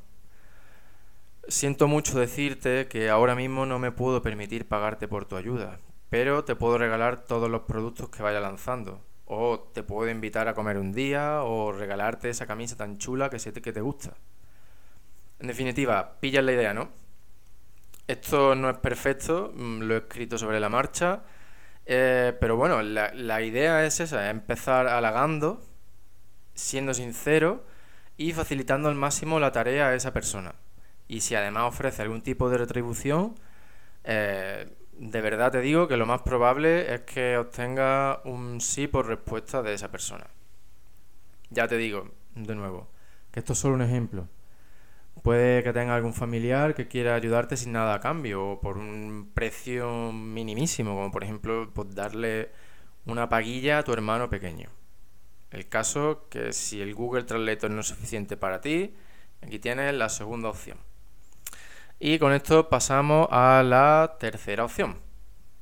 Siento 1.47 1.87
mucho 1.87 2.19
decirte 2.19 2.87
que 2.87 3.09
ahora 3.09 3.33
mismo 3.33 3.65
no 3.65 3.79
me 3.79 3.91
puedo 3.91 4.21
permitir 4.21 4.67
pagarte 4.67 5.07
por 5.07 5.25
tu 5.25 5.37
ayuda, 5.37 5.79
pero 6.09 6.43
te 6.43 6.55
puedo 6.55 6.77
regalar 6.77 7.23
todos 7.23 7.49
los 7.49 7.61
productos 7.61 8.09
que 8.09 8.21
vaya 8.21 8.41
lanzando. 8.41 9.01
O 9.25 9.59
te 9.59 9.83
puedo 9.83 10.09
invitar 10.09 10.47
a 10.47 10.53
comer 10.53 10.77
un 10.77 10.91
día 10.91 11.43
o 11.43 11.71
regalarte 11.71 12.29
esa 12.29 12.47
camisa 12.47 12.77
tan 12.77 12.97
chula 12.97 13.29
que 13.29 13.39
sé 13.39 13.53
que 13.53 13.73
te 13.73 13.81
gusta. 13.81 14.13
En 15.39 15.47
definitiva, 15.47 16.17
pillas 16.19 16.43
la 16.43 16.53
idea, 16.53 16.73
¿no? 16.73 16.89
Esto 18.07 18.55
no 18.55 18.69
es 18.69 18.77
perfecto, 18.77 19.51
mm, 19.55 19.81
lo 19.81 19.95
he 19.95 19.97
escrito 19.99 20.37
sobre 20.37 20.59
la 20.59 20.69
marcha, 20.69 21.23
eh, 21.85 22.35
pero 22.39 22.57
bueno, 22.57 22.81
la, 22.81 23.13
la 23.13 23.41
idea 23.41 23.85
es 23.85 23.99
esa, 23.99 24.25
es 24.25 24.31
empezar 24.31 24.87
halagando 24.87 25.61
siendo 26.57 26.93
sincero 26.93 27.63
y 28.17 28.33
facilitando 28.33 28.89
al 28.89 28.95
máximo 28.95 29.39
la 29.39 29.51
tarea 29.51 29.89
a 29.89 29.95
esa 29.95 30.11
persona. 30.11 30.55
Y 31.07 31.21
si 31.21 31.35
además 31.35 31.65
ofrece 31.65 32.01
algún 32.01 32.21
tipo 32.21 32.49
de 32.49 32.57
retribución, 32.57 33.35
eh, 34.03 34.67
de 34.97 35.21
verdad 35.21 35.51
te 35.51 35.61
digo 35.61 35.87
que 35.87 35.97
lo 35.97 36.05
más 36.05 36.21
probable 36.23 36.93
es 36.93 37.01
que 37.01 37.37
obtenga 37.37 38.21
un 38.25 38.59
sí 38.59 38.87
por 38.87 39.07
respuesta 39.07 39.61
de 39.61 39.73
esa 39.73 39.91
persona. 39.91 40.27
Ya 41.49 41.67
te 41.67 41.77
digo, 41.77 42.09
de 42.35 42.55
nuevo, 42.55 42.89
que 43.31 43.39
esto 43.39 43.53
es 43.53 43.59
solo 43.59 43.75
un 43.75 43.83
ejemplo. 43.83 44.27
Puede 45.23 45.63
que 45.63 45.73
tenga 45.73 45.95
algún 45.95 46.13
familiar 46.13 46.75
que 46.75 46.87
quiera 46.87 47.15
ayudarte 47.15 47.57
sin 47.57 47.71
nada 47.71 47.95
a 47.95 47.99
cambio 47.99 48.45
o 48.51 48.61
por 48.61 48.77
un 48.77 49.31
precio 49.33 50.11
minimísimo, 50.11 50.95
como 50.95 51.11
por 51.11 51.23
ejemplo 51.23 51.69
pues 51.73 51.93
darle 51.95 52.49
una 53.05 53.29
paguilla 53.29 53.79
a 53.79 53.83
tu 53.83 53.93
hermano 53.93 54.29
pequeño. 54.29 54.69
El 55.51 55.69
caso 55.69 56.27
que 56.29 56.51
si 56.51 56.81
el 56.81 56.93
Google 56.93 57.23
Translator 57.23 57.71
no 57.71 57.81
es 57.81 57.87
suficiente 57.87 58.35
para 58.35 58.59
ti, 58.59 58.93
aquí 59.41 59.59
tienes 59.59 59.93
la 59.93 60.09
segunda 60.09 60.49
opción. 60.49 60.77
Y 61.99 62.19
con 62.19 62.33
esto 62.33 62.69
pasamos 62.69 63.27
a 63.31 63.63
la 63.63 64.17
tercera 64.19 64.65
opción, 64.65 64.97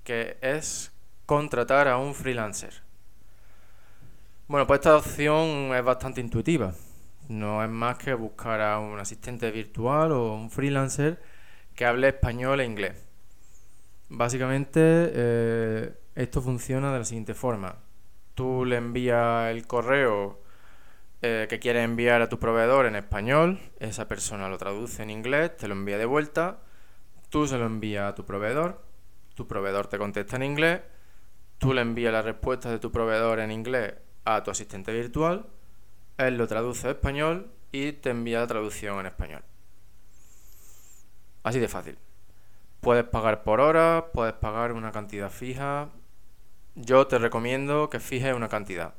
que 0.03 0.37
es 0.41 0.91
contratar 1.25 1.87
a 1.87 1.97
un 1.97 2.15
freelancer. 2.15 2.81
Bueno, 4.47 4.67
pues 4.67 4.79
esta 4.79 4.97
opción 4.97 5.73
es 5.75 5.83
bastante 5.83 6.19
intuitiva. 6.19 6.73
No 7.29 7.63
es 7.63 7.69
más 7.69 7.97
que 7.97 8.13
buscar 8.13 8.61
a 8.61 8.79
un 8.79 8.99
asistente 8.99 9.49
virtual 9.51 10.11
o 10.11 10.33
un 10.33 10.51
freelancer 10.51 11.21
que 11.75 11.85
hable 11.85 12.09
español 12.09 12.59
e 12.59 12.65
inglés. 12.65 12.93
Básicamente, 14.09 14.79
eh, 14.81 15.93
esto 16.15 16.41
funciona 16.41 16.91
de 16.91 16.99
la 16.99 17.05
siguiente 17.05 17.33
forma 17.33 17.84
tú 18.35 18.65
le 18.65 18.75
envías 18.75 19.49
el 19.49 19.65
correo 19.65 20.41
eh, 21.21 21.47
que 21.49 21.59
quieres 21.59 21.83
enviar 21.83 22.21
a 22.21 22.29
tu 22.29 22.37
proveedor 22.37 22.85
en 22.85 22.95
español, 22.95 23.59
esa 23.79 24.07
persona 24.07 24.49
lo 24.49 24.57
traduce 24.57 25.01
en 25.01 25.09
inglés, 25.09 25.57
te 25.57 25.67
lo 25.67 25.73
envía 25.73 25.97
de 25.97 26.05
vuelta, 26.05 26.59
tú 27.29 27.47
se 27.47 27.57
lo 27.57 27.65
envías 27.65 28.11
a 28.11 28.15
tu 28.15 28.25
proveedor, 28.25 28.83
tu 29.33 29.47
proveedor 29.47 29.87
te 29.87 29.97
contesta 29.97 30.35
en 30.35 30.43
inglés, 30.43 30.81
tú 31.57 31.73
le 31.73 31.81
envías 31.81 32.13
la 32.13 32.21
respuesta 32.21 32.69
de 32.69 32.79
tu 32.79 32.91
proveedor 32.91 33.39
en 33.39 33.51
inglés 33.51 33.95
a 34.25 34.43
tu 34.43 34.51
asistente 34.51 34.93
virtual, 34.93 35.47
él 36.17 36.37
lo 36.37 36.47
traduce 36.47 36.87
a 36.87 36.91
español 36.91 37.51
y 37.71 37.93
te 37.93 38.09
envía 38.09 38.41
la 38.41 38.47
traducción 38.47 38.99
en 38.99 39.07
español. 39.07 39.43
Así 41.43 41.59
de 41.59 41.67
fácil. 41.67 41.97
Puedes 42.81 43.05
pagar 43.05 43.43
por 43.43 43.61
hora, 43.61 44.07
puedes 44.13 44.33
pagar 44.33 44.73
una 44.73 44.91
cantidad 44.91 45.29
fija, 45.29 45.89
yo 46.75 47.07
te 47.07 47.17
recomiendo 47.17 47.89
que 47.89 47.99
fijes 47.99 48.33
una 48.33 48.49
cantidad. 48.49 48.93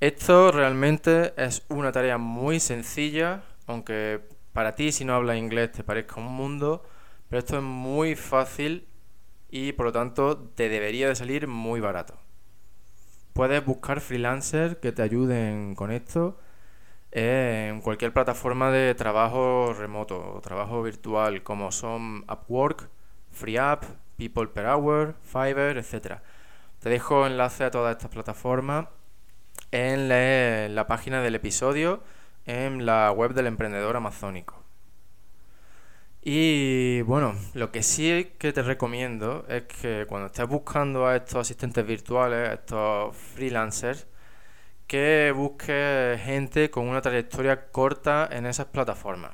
Esto 0.00 0.52
realmente 0.52 1.32
es 1.36 1.64
una 1.68 1.90
tarea 1.90 2.18
muy 2.18 2.60
sencilla, 2.60 3.42
aunque 3.66 4.20
para 4.52 4.74
ti 4.74 4.92
si 4.92 5.04
no 5.04 5.14
hablas 5.14 5.38
inglés 5.38 5.72
te 5.72 5.84
parezca 5.84 6.20
un 6.20 6.26
mundo, 6.26 6.84
pero 7.28 7.40
esto 7.40 7.56
es 7.56 7.62
muy 7.62 8.14
fácil 8.14 8.86
y 9.50 9.72
por 9.72 9.86
lo 9.86 9.92
tanto 9.92 10.38
te 10.54 10.68
debería 10.68 11.08
de 11.08 11.14
salir 11.14 11.46
muy 11.46 11.80
barato. 11.80 12.14
Puedes 13.32 13.64
buscar 13.64 14.00
freelancers 14.00 14.76
que 14.76 14.92
te 14.92 15.02
ayuden 15.02 15.74
con 15.74 15.90
esto 15.90 16.38
en 17.10 17.80
cualquier 17.80 18.12
plataforma 18.12 18.70
de 18.70 18.94
trabajo 18.94 19.72
remoto 19.72 20.34
o 20.34 20.40
trabajo 20.40 20.82
virtual 20.82 21.42
como 21.42 21.72
son 21.72 22.24
Upwork, 22.30 22.90
FreeUp, 23.32 23.84
People 24.16 24.48
Per 24.48 24.66
Hour, 24.66 25.14
Fiverr, 25.22 25.78
etc. 25.78 26.20
Te 26.80 26.88
dejo 26.88 27.26
enlace 27.26 27.64
a 27.64 27.70
todas 27.70 27.96
estas 27.96 28.10
plataformas 28.10 28.86
en 29.70 30.08
la, 30.08 30.86
página 30.86 31.22
del 31.22 31.34
episodio 31.34 32.02
en 32.44 32.86
la 32.86 33.10
web 33.10 33.34
del 33.34 33.46
emprendedor 33.46 33.96
amazónico. 33.96 34.62
Y 36.22 37.02
bueno, 37.02 37.34
lo 37.54 37.70
que 37.70 37.82
sí 37.82 38.32
que 38.38 38.52
te 38.52 38.62
recomiendo 38.62 39.44
es 39.48 39.62
que 39.62 40.06
cuando 40.08 40.26
estés 40.26 40.48
buscando 40.48 41.06
a 41.06 41.16
estos 41.16 41.36
asistentes 41.36 41.86
virtuales, 41.86 42.48
a 42.48 42.54
estos 42.54 43.16
freelancers, 43.16 44.06
que 44.86 45.32
busques 45.34 46.20
gente 46.22 46.70
con 46.70 46.88
una 46.88 47.00
trayectoria 47.00 47.70
corta 47.70 48.28
en 48.30 48.46
esas 48.46 48.66
plataformas. 48.66 49.32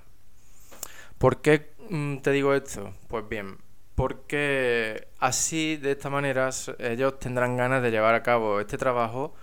¿Por 1.19 1.41
qué 1.41 1.73
mm, 1.91 2.19
te 2.19 2.31
digo 2.33 2.55
esto? 2.55 2.93
Pues 3.09 3.29
bien, 3.29 3.59
porque 3.95 5.09
así, 5.19 5.77
de 5.77 5.93
esta 5.93 6.11
manera, 6.11 6.51
ellos 6.79 7.19
tendrán 7.19 7.57
ganas 7.57 7.83
de 7.83 7.91
llevar 7.91 8.15
a 8.15 8.23
cabo 8.23 8.61
este 8.61 8.79
trabajo 8.79 9.35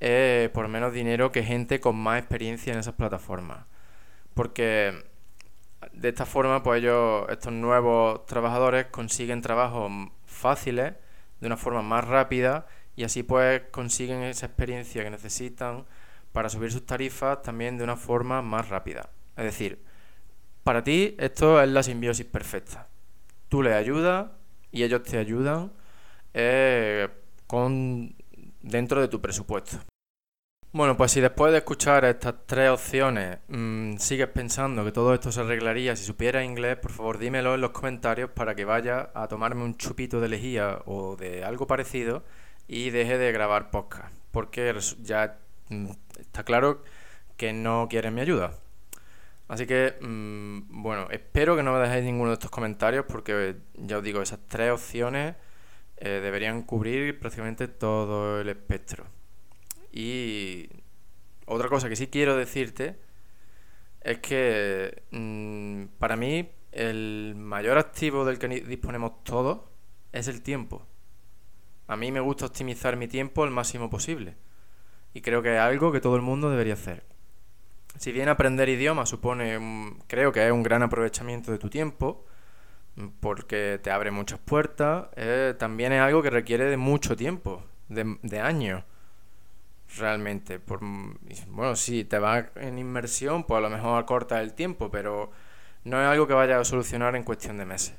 eh, 0.00 0.50
por 0.52 0.68
menos 0.68 0.92
dinero 0.92 1.32
que 1.32 1.44
gente 1.44 1.80
con 1.80 1.96
más 1.96 2.18
experiencia 2.18 2.72
en 2.72 2.80
esas 2.80 2.94
plataformas. 2.94 3.66
Porque 4.34 5.04
de 5.92 6.08
esta 6.08 6.26
forma, 6.26 6.62
pues 6.62 6.82
ellos, 6.82 7.26
estos 7.30 7.52
nuevos 7.52 8.26
trabajadores 8.26 8.86
consiguen 8.86 9.42
trabajos 9.42 9.90
fáciles, 10.26 10.94
de 11.40 11.46
una 11.46 11.56
forma 11.56 11.82
más 11.82 12.06
rápida, 12.06 12.66
y 12.96 13.04
así 13.04 13.22
pues 13.22 13.62
consiguen 13.70 14.22
esa 14.22 14.46
experiencia 14.46 15.02
que 15.04 15.10
necesitan 15.10 15.84
para 16.32 16.48
subir 16.48 16.72
sus 16.72 16.86
tarifas 16.86 17.42
también 17.42 17.78
de 17.78 17.84
una 17.84 17.96
forma 17.96 18.42
más 18.42 18.68
rápida. 18.68 19.10
Es 19.36 19.44
decir, 19.44 19.82
para 20.64 20.82
ti 20.82 21.14
esto 21.18 21.62
es 21.62 21.68
la 21.68 21.82
simbiosis 21.82 22.26
perfecta. 22.26 22.88
Tú 23.48 23.62
les 23.62 23.74
ayudas 23.74 24.30
y 24.70 24.82
ellos 24.82 25.02
te 25.02 25.18
ayudan 25.18 25.72
eh, 26.32 27.08
con, 27.46 28.14
dentro 28.62 29.00
de 29.00 29.08
tu 29.08 29.20
presupuesto. 29.20 29.78
Bueno, 30.72 30.96
pues 30.96 31.12
si 31.12 31.20
después 31.20 31.52
de 31.52 31.58
escuchar 31.58 32.04
estas 32.04 32.34
tres 32.46 32.68
opciones 32.68 33.38
mm, 33.46 33.96
sigues 33.98 34.26
pensando 34.26 34.84
que 34.84 34.90
todo 34.90 35.14
esto 35.14 35.30
se 35.30 35.40
arreglaría 35.40 35.94
si 35.94 36.04
supieras 36.04 36.44
inglés, 36.44 36.76
por 36.78 36.90
favor 36.90 37.18
dímelo 37.18 37.54
en 37.54 37.60
los 37.60 37.70
comentarios 37.70 38.30
para 38.30 38.56
que 38.56 38.64
vaya 38.64 39.10
a 39.14 39.28
tomarme 39.28 39.62
un 39.62 39.76
chupito 39.76 40.20
de 40.20 40.28
lejía 40.28 40.80
o 40.86 41.14
de 41.14 41.44
algo 41.44 41.68
parecido 41.68 42.24
y 42.66 42.90
deje 42.90 43.18
de 43.18 43.30
grabar 43.30 43.70
podcast. 43.70 44.12
Porque 44.32 44.74
ya 45.02 45.38
mm, 45.68 45.90
está 46.18 46.42
claro 46.42 46.82
que 47.36 47.52
no 47.52 47.86
quieres 47.88 48.12
mi 48.12 48.22
ayuda. 48.22 48.58
Así 49.48 49.66
que, 49.66 49.94
mm, 50.00 50.82
bueno, 50.82 51.08
espero 51.10 51.56
que 51.56 51.62
no 51.62 51.72
me 51.72 51.78
dejéis 51.80 52.04
ninguno 52.04 52.30
de 52.30 52.34
estos 52.34 52.50
comentarios 52.50 53.04
porque 53.06 53.56
ya 53.74 53.98
os 53.98 54.04
digo, 54.04 54.22
esas 54.22 54.40
tres 54.48 54.72
opciones 54.72 55.36
eh, 55.98 56.20
deberían 56.22 56.62
cubrir 56.62 57.18
prácticamente 57.18 57.68
todo 57.68 58.40
el 58.40 58.48
espectro. 58.48 59.04
Y 59.92 60.68
otra 61.46 61.68
cosa 61.68 61.88
que 61.88 61.96
sí 61.96 62.08
quiero 62.08 62.36
decirte 62.36 62.96
es 64.00 64.18
que 64.18 65.02
mm, 65.10 65.84
para 65.98 66.16
mí 66.16 66.50
el 66.72 67.34
mayor 67.36 67.78
activo 67.78 68.24
del 68.24 68.38
que 68.38 68.48
disponemos 68.48 69.22
todos 69.24 69.60
es 70.12 70.28
el 70.28 70.42
tiempo. 70.42 70.86
A 71.86 71.96
mí 71.96 72.10
me 72.10 72.20
gusta 72.20 72.46
optimizar 72.46 72.96
mi 72.96 73.08
tiempo 73.08 73.44
al 73.44 73.50
máximo 73.50 73.90
posible. 73.90 74.36
Y 75.12 75.20
creo 75.20 75.42
que 75.42 75.54
es 75.54 75.60
algo 75.60 75.92
que 75.92 76.00
todo 76.00 76.16
el 76.16 76.22
mundo 76.22 76.50
debería 76.50 76.74
hacer. 76.74 77.04
Si 77.96 78.12
bien 78.12 78.28
aprender 78.28 78.68
idiomas 78.68 79.08
supone, 79.08 79.96
creo 80.06 80.32
que 80.32 80.44
es 80.44 80.52
un 80.52 80.62
gran 80.62 80.82
aprovechamiento 80.82 81.52
de 81.52 81.58
tu 81.58 81.70
tiempo, 81.70 82.24
porque 83.20 83.80
te 83.82 83.90
abre 83.90 84.10
muchas 84.10 84.38
puertas, 84.38 85.06
eh, 85.16 85.54
también 85.58 85.92
es 85.92 86.00
algo 86.00 86.22
que 86.22 86.30
requiere 86.30 86.64
de 86.64 86.76
mucho 86.76 87.16
tiempo, 87.16 87.62
de, 87.88 88.18
de 88.22 88.40
años 88.40 88.84
realmente. 89.96 90.58
Por, 90.58 90.80
bueno, 91.48 91.76
si 91.76 92.04
te 92.04 92.18
vas 92.18 92.46
en 92.56 92.78
inmersión, 92.78 93.44
pues 93.44 93.58
a 93.58 93.60
lo 93.60 93.70
mejor 93.70 93.98
acorta 94.02 94.40
el 94.40 94.54
tiempo, 94.54 94.90
pero 94.90 95.30
no 95.84 96.00
es 96.00 96.06
algo 96.06 96.26
que 96.26 96.34
vaya 96.34 96.58
a 96.58 96.64
solucionar 96.64 97.16
en 97.16 97.22
cuestión 97.24 97.58
de 97.58 97.64
meses. 97.64 97.94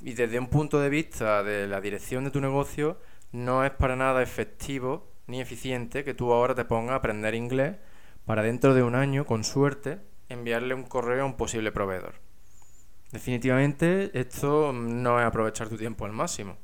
Y 0.00 0.14
desde 0.14 0.38
un 0.38 0.48
punto 0.48 0.80
de 0.80 0.88
vista 0.90 1.42
de 1.42 1.66
la 1.66 1.80
dirección 1.80 2.24
de 2.24 2.30
tu 2.30 2.40
negocio, 2.40 3.00
no 3.32 3.64
es 3.64 3.70
para 3.72 3.96
nada 3.96 4.22
efectivo 4.22 5.08
ni 5.26 5.40
eficiente 5.40 6.04
que 6.04 6.14
tú 6.14 6.32
ahora 6.32 6.54
te 6.54 6.64
pongas 6.64 6.92
a 6.92 6.96
aprender 6.96 7.34
inglés 7.34 7.76
para 8.28 8.42
dentro 8.42 8.74
de 8.74 8.82
un 8.82 8.94
año, 8.94 9.24
con 9.24 9.42
suerte, 9.42 10.00
enviarle 10.28 10.74
un 10.74 10.82
correo 10.82 11.22
a 11.22 11.24
un 11.24 11.38
posible 11.38 11.72
proveedor. 11.72 12.16
Definitivamente 13.10 14.10
esto 14.12 14.70
no 14.74 15.18
es 15.18 15.24
aprovechar 15.24 15.70
tu 15.70 15.78
tiempo 15.78 16.04
al 16.04 16.12
máximo. 16.12 16.58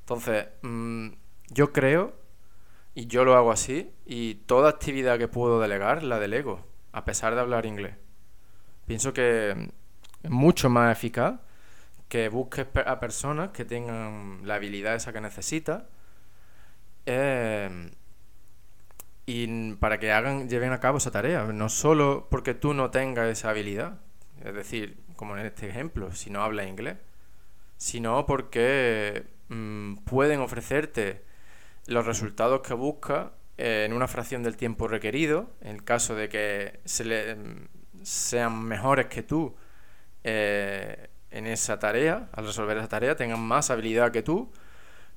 Entonces, 0.00 0.48
mm, 0.62 1.10
yo 1.50 1.72
creo 1.72 2.16
y 2.92 3.06
yo 3.06 3.24
lo 3.24 3.36
hago 3.36 3.52
así 3.52 3.92
y 4.04 4.34
toda 4.46 4.68
actividad 4.68 5.16
que 5.16 5.28
puedo 5.28 5.60
delegar 5.60 6.02
la 6.02 6.18
delego, 6.18 6.66
a 6.90 7.04
pesar 7.04 7.36
de 7.36 7.42
hablar 7.42 7.66
inglés. 7.66 7.94
Pienso 8.84 9.12
que 9.12 9.70
es 10.24 10.30
mucho 10.30 10.70
más 10.70 10.90
eficaz 10.90 11.38
que 12.08 12.28
busques 12.28 12.66
a 12.84 12.98
personas 12.98 13.50
que 13.50 13.64
tengan 13.64 14.40
la 14.42 14.56
habilidad 14.56 14.96
esa 14.96 15.12
que 15.12 15.20
necesitas 15.20 15.84
y 19.26 19.72
para 19.74 19.98
que 19.98 20.12
hagan, 20.12 20.48
lleven 20.48 20.72
a 20.72 20.80
cabo 20.80 20.98
esa 20.98 21.10
tarea. 21.10 21.44
No 21.44 21.68
solo 21.68 22.28
porque 22.30 22.54
tú 22.54 22.74
no 22.74 22.90
tengas 22.90 23.28
esa 23.30 23.50
habilidad, 23.50 24.00
es 24.44 24.54
decir, 24.54 24.98
como 25.16 25.36
en 25.36 25.46
este 25.46 25.68
ejemplo, 25.68 26.12
si 26.12 26.30
no 26.30 26.42
hablas 26.42 26.66
inglés, 26.66 26.96
sino 27.76 28.26
porque 28.26 29.26
mm, 29.48 29.96
pueden 30.04 30.40
ofrecerte 30.40 31.24
los 31.86 32.06
resultados 32.06 32.60
que 32.60 32.74
busca 32.74 33.32
eh, 33.56 33.84
en 33.86 33.92
una 33.92 34.08
fracción 34.08 34.42
del 34.42 34.56
tiempo 34.56 34.88
requerido, 34.88 35.50
en 35.60 35.76
el 35.76 35.84
caso 35.84 36.14
de 36.14 36.28
que 36.28 36.80
se 36.84 37.04
le, 37.04 37.36
sean 38.02 38.62
mejores 38.64 39.06
que 39.06 39.22
tú 39.22 39.54
eh, 40.24 41.08
en 41.30 41.46
esa 41.46 41.78
tarea, 41.78 42.28
al 42.32 42.46
resolver 42.46 42.76
esa 42.78 42.88
tarea, 42.88 43.16
tengan 43.16 43.40
más 43.40 43.70
habilidad 43.70 44.12
que 44.12 44.22
tú, 44.22 44.52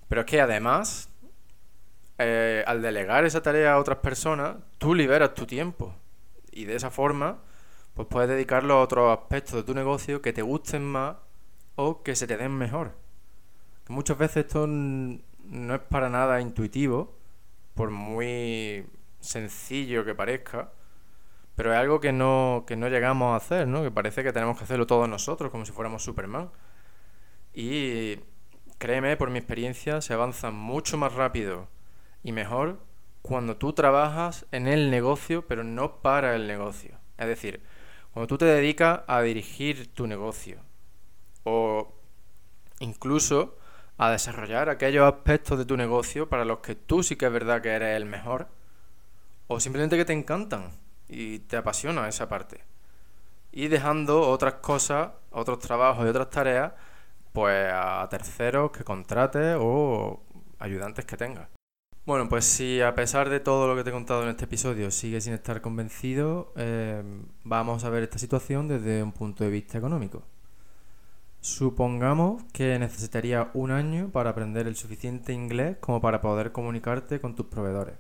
pero 0.08 0.22
es 0.22 0.28
que 0.28 0.42
además, 0.42 1.07
eh, 2.18 2.64
al 2.66 2.82
delegar 2.82 3.26
esa 3.26 3.42
tarea 3.42 3.74
a 3.74 3.80
otras 3.80 4.00
personas, 4.00 4.58
tú 4.78 4.96
liberas 4.96 5.34
tu 5.34 5.46
tiempo 5.46 5.94
y 6.52 6.66
de 6.66 6.76
esa 6.76 6.90
forma, 6.90 7.38
pues 7.94 8.08
puedes 8.08 8.30
dedicarlo 8.30 8.76
a 8.76 8.82
otros 8.82 9.18
aspectos 9.18 9.56
de 9.56 9.64
tu 9.64 9.74
negocio 9.76 10.22
que 10.22 10.34
te 10.34 10.42
gusten 10.42 10.84
más 10.84 11.18
o 11.76 12.02
que 12.02 12.16
se 12.16 12.26
te 12.28 12.38
den 12.38 12.58
mejor. 12.58 12.94
Muchas 13.88 14.18
veces 14.18 14.46
esto 14.48 14.66
no 14.68 15.76
es 15.76 15.82
para 15.82 16.10
nada 16.10 16.42
intuitivo, 16.42 17.16
por 17.76 17.92
muy 17.92 18.86
sencillo 19.20 20.04
que 20.04 20.16
parezca, 20.16 20.72
pero 21.56 21.72
es 21.74 21.80
algo 21.80 22.00
que 22.00 22.12
no, 22.12 22.66
que 22.68 22.76
no 22.76 22.90
llegamos 22.90 23.34
a 23.34 23.38
hacer, 23.38 23.68
¿no? 23.68 23.84
Que 23.84 23.92
parece 23.92 24.24
que 24.24 24.34
tenemos 24.34 24.58
que 24.58 24.64
hacerlo 24.64 24.88
todos 24.88 25.08
nosotros, 25.08 25.52
como 25.52 25.66
si 25.66 25.72
fuéramos 25.72 26.04
Superman. 26.04 26.50
Y 27.54 28.20
créeme, 28.78 29.18
por 29.18 29.30
mi 29.30 29.40
experiencia, 29.40 30.02
se 30.02 30.14
avanza 30.14 30.52
mucho 30.52 30.98
más 30.98 31.14
rápido 31.14 31.68
y 32.28 32.34
mejor 32.34 32.82
cuando 33.22 33.56
tú 33.56 33.72
trabajas 33.72 34.46
en 34.52 34.68
el 34.68 34.92
negocio, 34.92 35.48
pero 35.48 35.64
no 35.64 36.02
para 36.02 36.36
el 36.36 36.46
negocio. 36.46 37.00
Es 37.18 37.26
decir, 37.26 37.64
cuando 38.12 38.28
tú 38.28 38.38
te 38.38 38.44
dedicas 38.44 39.00
a 39.08 39.22
dirigir 39.22 39.94
tu 39.94 40.08
negocio. 40.08 40.60
O 41.46 41.96
incluso 42.82 43.58
a 43.98 44.12
desarrollar 44.12 44.68
aquellos 44.68 45.06
aspectos 45.08 45.58
de 45.58 45.64
tu 45.64 45.78
negocio 45.78 46.28
para 46.28 46.44
los 46.44 46.60
que 46.60 46.76
tú 46.76 47.02
sí 47.02 47.16
que 47.16 47.28
es 47.28 47.32
verdad 47.32 47.62
que 47.62 47.70
eres 47.70 47.96
el 47.96 48.06
mejor, 48.06 48.50
o 49.48 49.62
simplemente 49.62 49.96
que 49.96 50.04
te 50.04 50.12
encantan 50.12 50.72
y 51.08 51.40
te 51.40 51.56
apasiona 51.56 52.10
esa 52.10 52.28
parte. 52.28 52.66
Y 53.54 53.70
dejando 53.70 54.20
otras 54.20 54.56
cosas, 54.56 55.12
otros 55.32 55.60
trabajos 55.60 56.06
y 56.06 56.10
otras 56.10 56.30
tareas, 56.30 56.74
pues 57.32 57.72
a 57.74 58.06
terceros 58.10 58.72
que 58.72 58.84
contrates 58.84 59.56
o 59.58 60.20
ayudantes 60.60 61.06
que 61.06 61.16
tengas. 61.16 61.57
Bueno, 62.08 62.30
pues 62.30 62.46
si 62.46 62.80
a 62.80 62.96
pesar 62.96 63.28
de 63.28 63.42
todo 63.42 63.68
lo 63.68 63.76
que 63.76 63.84
te 63.84 63.90
he 63.90 63.92
contado 63.92 64.24
en 64.24 64.30
este 64.30 64.46
episodio 64.46 64.92
sigues 64.92 65.26
sin 65.26 65.34
estar 65.34 65.60
convencido, 65.60 66.54
eh, 66.56 67.04
vamos 67.44 67.84
a 67.84 67.90
ver 67.90 68.04
esta 68.04 68.18
situación 68.18 68.70
desde 68.70 69.04
un 69.04 69.12
punto 69.12 69.44
de 69.44 69.50
vista 69.50 69.78
económico. 69.78 70.24
Supongamos 71.42 72.44
que 72.54 72.80
necesitarías 72.80 73.48
un 73.54 73.72
año 73.72 74.10
para 74.10 74.30
aprender 74.30 74.68
el 74.68 74.78
suficiente 74.78 75.34
inglés 75.34 75.76
como 75.82 76.00
para 76.00 76.22
poder 76.22 76.54
comunicarte 76.54 77.20
con 77.20 77.36
tus 77.36 77.48
proveedores. 77.48 77.96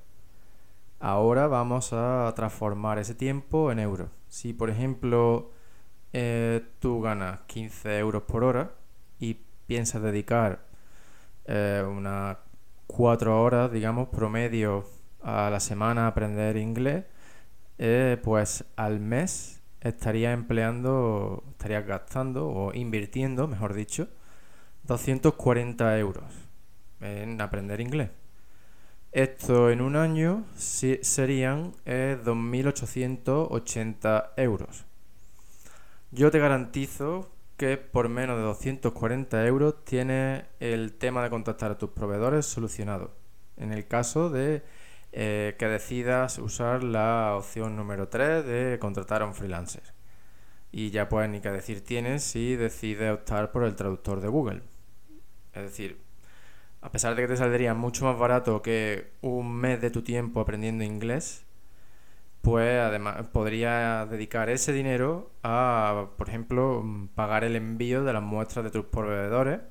Ahora 1.02 1.48
vamos 1.48 1.92
a 1.92 2.32
transformar 2.34 3.00
ese 3.00 3.14
tiempo 3.14 3.74
en 3.74 3.80
euros. 3.80 4.08
Si 4.30 4.54
por 4.54 4.70
ejemplo 4.70 5.52
eh, 6.14 6.66
tú 6.80 7.02
ganas 7.02 7.42
15 7.48 8.00
euros 8.00 8.24
por 8.24 8.46
hora 8.46 8.72
y 9.20 9.34
piensas 9.68 10.02
dedicar 10.02 10.62
eh, 11.44 11.84
unas 11.86 12.38
4 12.88 13.42
horas, 13.42 13.72
digamos, 13.72 14.10
promedio 14.10 14.86
a 15.22 15.50
la 15.50 15.60
semana 15.60 16.08
aprender 16.08 16.58
inglés, 16.58 17.06
eh, 17.78 18.18
pues 18.24 18.66
al 18.76 19.00
mes 19.00 19.62
estaría 19.82 20.32
empleando, 20.32 21.44
estaría 21.52 21.82
gastando 21.82 22.48
o 22.48 22.74
invirtiendo, 22.74 23.48
mejor 23.48 23.74
dicho, 23.74 24.08
240 24.84 25.98
euros 26.00 26.26
en 27.02 27.40
aprender 27.42 27.82
inglés. 27.82 28.10
Esto 29.12 29.70
en 29.70 29.82
un 29.82 29.96
año 29.96 30.46
serían 30.56 31.74
2.880 31.86 34.30
eh, 34.36 34.44
euros. 34.44 34.86
Yo 36.12 36.32
te 36.32 36.40
garantizo 36.40 37.30
que 37.58 37.78
por 37.78 38.08
menos 38.08 38.38
de 38.38 38.44
240 38.44 39.46
euros 39.48 39.84
tienes 39.84 40.46
el 40.60 40.94
tema 40.94 41.24
de 41.24 41.32
contactar 41.32 41.72
a 41.72 41.78
tus 41.78 41.90
proveedores 41.90 42.46
solucionado. 42.46 43.16
En 43.58 43.74
el 43.74 43.88
caso 43.88 44.30
de 44.30 44.62
eh, 45.12 45.56
que 45.58 45.66
decidas 45.66 46.38
usar 46.38 46.84
la 46.84 47.36
opción 47.36 47.76
número 47.76 48.08
3 48.08 48.46
de 48.46 48.78
contratar 48.80 49.24
a 49.24 49.26
un 49.26 49.34
freelancer. 49.34 49.82
Y 50.72 50.92
ya 50.92 51.10
puedes 51.10 51.30
ni 51.32 51.42
que 51.42 51.50
decir 51.50 51.84
tienes 51.84 52.24
si 52.24 52.56
decides 52.56 53.12
optar 53.12 53.52
por 53.52 53.64
el 53.64 53.76
traductor 53.76 54.22
de 54.22 54.28
Google. 54.28 54.62
Es 55.54 55.64
decir, 55.64 56.00
a 56.82 56.92
pesar 56.92 57.16
de 57.16 57.24
que 57.24 57.30
te 57.30 57.38
saldría 57.38 57.74
mucho 57.74 58.06
más 58.06 58.20
barato 58.20 58.62
que 58.62 59.14
un 59.22 59.56
mes 59.56 59.82
de 59.82 59.90
tu 59.90 60.04
tiempo 60.04 60.40
aprendiendo 60.40 60.84
inglés, 60.84 61.47
pues 62.42 62.80
además 62.80 63.28
podrías 63.34 64.10
dedicar 64.10 64.50
ese 64.50 64.74
dinero 64.74 65.32
a, 65.44 66.08
por 66.18 66.30
ejemplo, 66.30 66.84
pagar 67.16 67.44
el 67.44 67.56
envío 67.56 68.04
de 68.04 68.14
las 68.14 68.24
muestras 68.24 68.64
de 68.66 68.72
tus 68.72 68.86
proveedores 68.86 69.62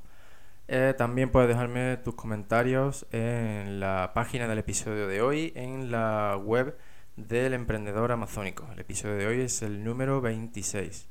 eh, 0.68 0.94
también 0.98 1.30
puedes 1.30 1.50
dejarme 1.50 1.98
tus 1.98 2.16
comentarios 2.16 3.06
en 3.12 3.80
la 3.80 4.12
página 4.14 4.48
del 4.48 4.60
episodio 4.60 5.08
de 5.08 5.22
hoy, 5.22 5.52
en 5.56 5.92
la 5.92 6.40
web 6.42 6.78
del 7.18 7.54
emprendedor 7.54 8.12
amazónico. 8.12 8.68
El 8.72 8.80
episodio 8.80 9.18
de 9.18 9.28
hoy 9.28 9.42
es 9.42 9.62
el 9.62 9.84
número 9.84 10.22
26. 10.22 11.10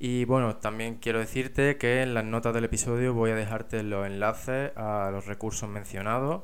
Y 0.00 0.24
bueno, 0.26 0.56
también 0.56 0.96
quiero 0.96 1.18
decirte 1.18 1.76
que 1.76 2.02
en 2.02 2.14
las 2.14 2.24
notas 2.24 2.54
del 2.54 2.64
episodio 2.64 3.14
voy 3.14 3.32
a 3.32 3.34
dejarte 3.34 3.82
los 3.82 4.06
enlaces 4.06 4.70
a 4.76 5.10
los 5.10 5.26
recursos 5.26 5.68
mencionados, 5.68 6.42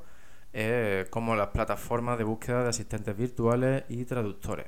eh, 0.52 1.06
como 1.10 1.36
las 1.36 1.48
plataformas 1.48 2.18
de 2.18 2.24
búsqueda 2.24 2.64
de 2.64 2.70
asistentes 2.70 3.16
virtuales 3.16 3.84
y 3.88 4.04
traductores. 4.04 4.66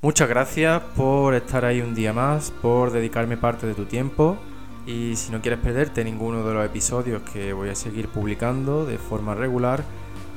Muchas 0.00 0.28
gracias 0.28 0.82
por 0.96 1.34
estar 1.34 1.64
ahí 1.64 1.80
un 1.82 1.94
día 1.94 2.12
más, 2.12 2.50
por 2.50 2.90
dedicarme 2.90 3.36
parte 3.36 3.66
de 3.66 3.74
tu 3.74 3.84
tiempo 3.84 4.38
y 4.86 5.16
si 5.16 5.32
no 5.32 5.40
quieres 5.40 5.60
perderte 5.60 6.04
ninguno 6.04 6.46
de 6.46 6.54
los 6.54 6.64
episodios 6.64 7.22
que 7.22 7.52
voy 7.52 7.70
a 7.70 7.74
seguir 7.74 8.08
publicando 8.08 8.84
de 8.84 8.98
forma 8.98 9.34
regular, 9.34 9.82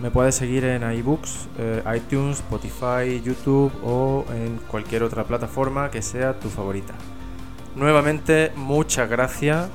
me 0.02 0.12
puedes 0.12 0.36
seguir 0.36 0.64
en 0.66 0.90
iBooks, 0.90 1.50
eh, 1.60 1.84
iTunes, 1.96 2.40
Spotify, 2.40 3.22
YouTube 3.22 3.72
o 3.84 4.26
en 4.34 4.58
cualquier 4.70 5.04
otra 5.04 5.24
plataforma 5.24 5.90
que 5.90 6.02
sea 6.02 6.40
tu 6.40 6.50
favorita. 6.50 6.94
Nuevamente, 7.78 8.52
muchas 8.56 9.08
gracias 9.08 9.70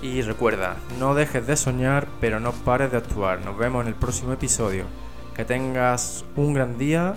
y 0.00 0.22
recuerda, 0.22 0.76
no 1.00 1.16
dejes 1.16 1.44
de 1.44 1.56
soñar, 1.56 2.06
pero 2.20 2.38
no 2.38 2.52
pares 2.52 2.92
de 2.92 2.98
actuar. 2.98 3.44
Nos 3.44 3.58
vemos 3.58 3.82
en 3.82 3.88
el 3.88 3.94
próximo 3.96 4.32
episodio. 4.32 4.84
Que 5.34 5.44
tengas 5.44 6.24
un 6.36 6.54
gran 6.54 6.78
día, 6.78 7.16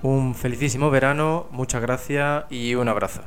un 0.00 0.34
felicísimo 0.34 0.90
verano, 0.90 1.48
muchas 1.50 1.82
gracias 1.82 2.44
y 2.48 2.74
un 2.76 2.88
abrazo. 2.88 3.20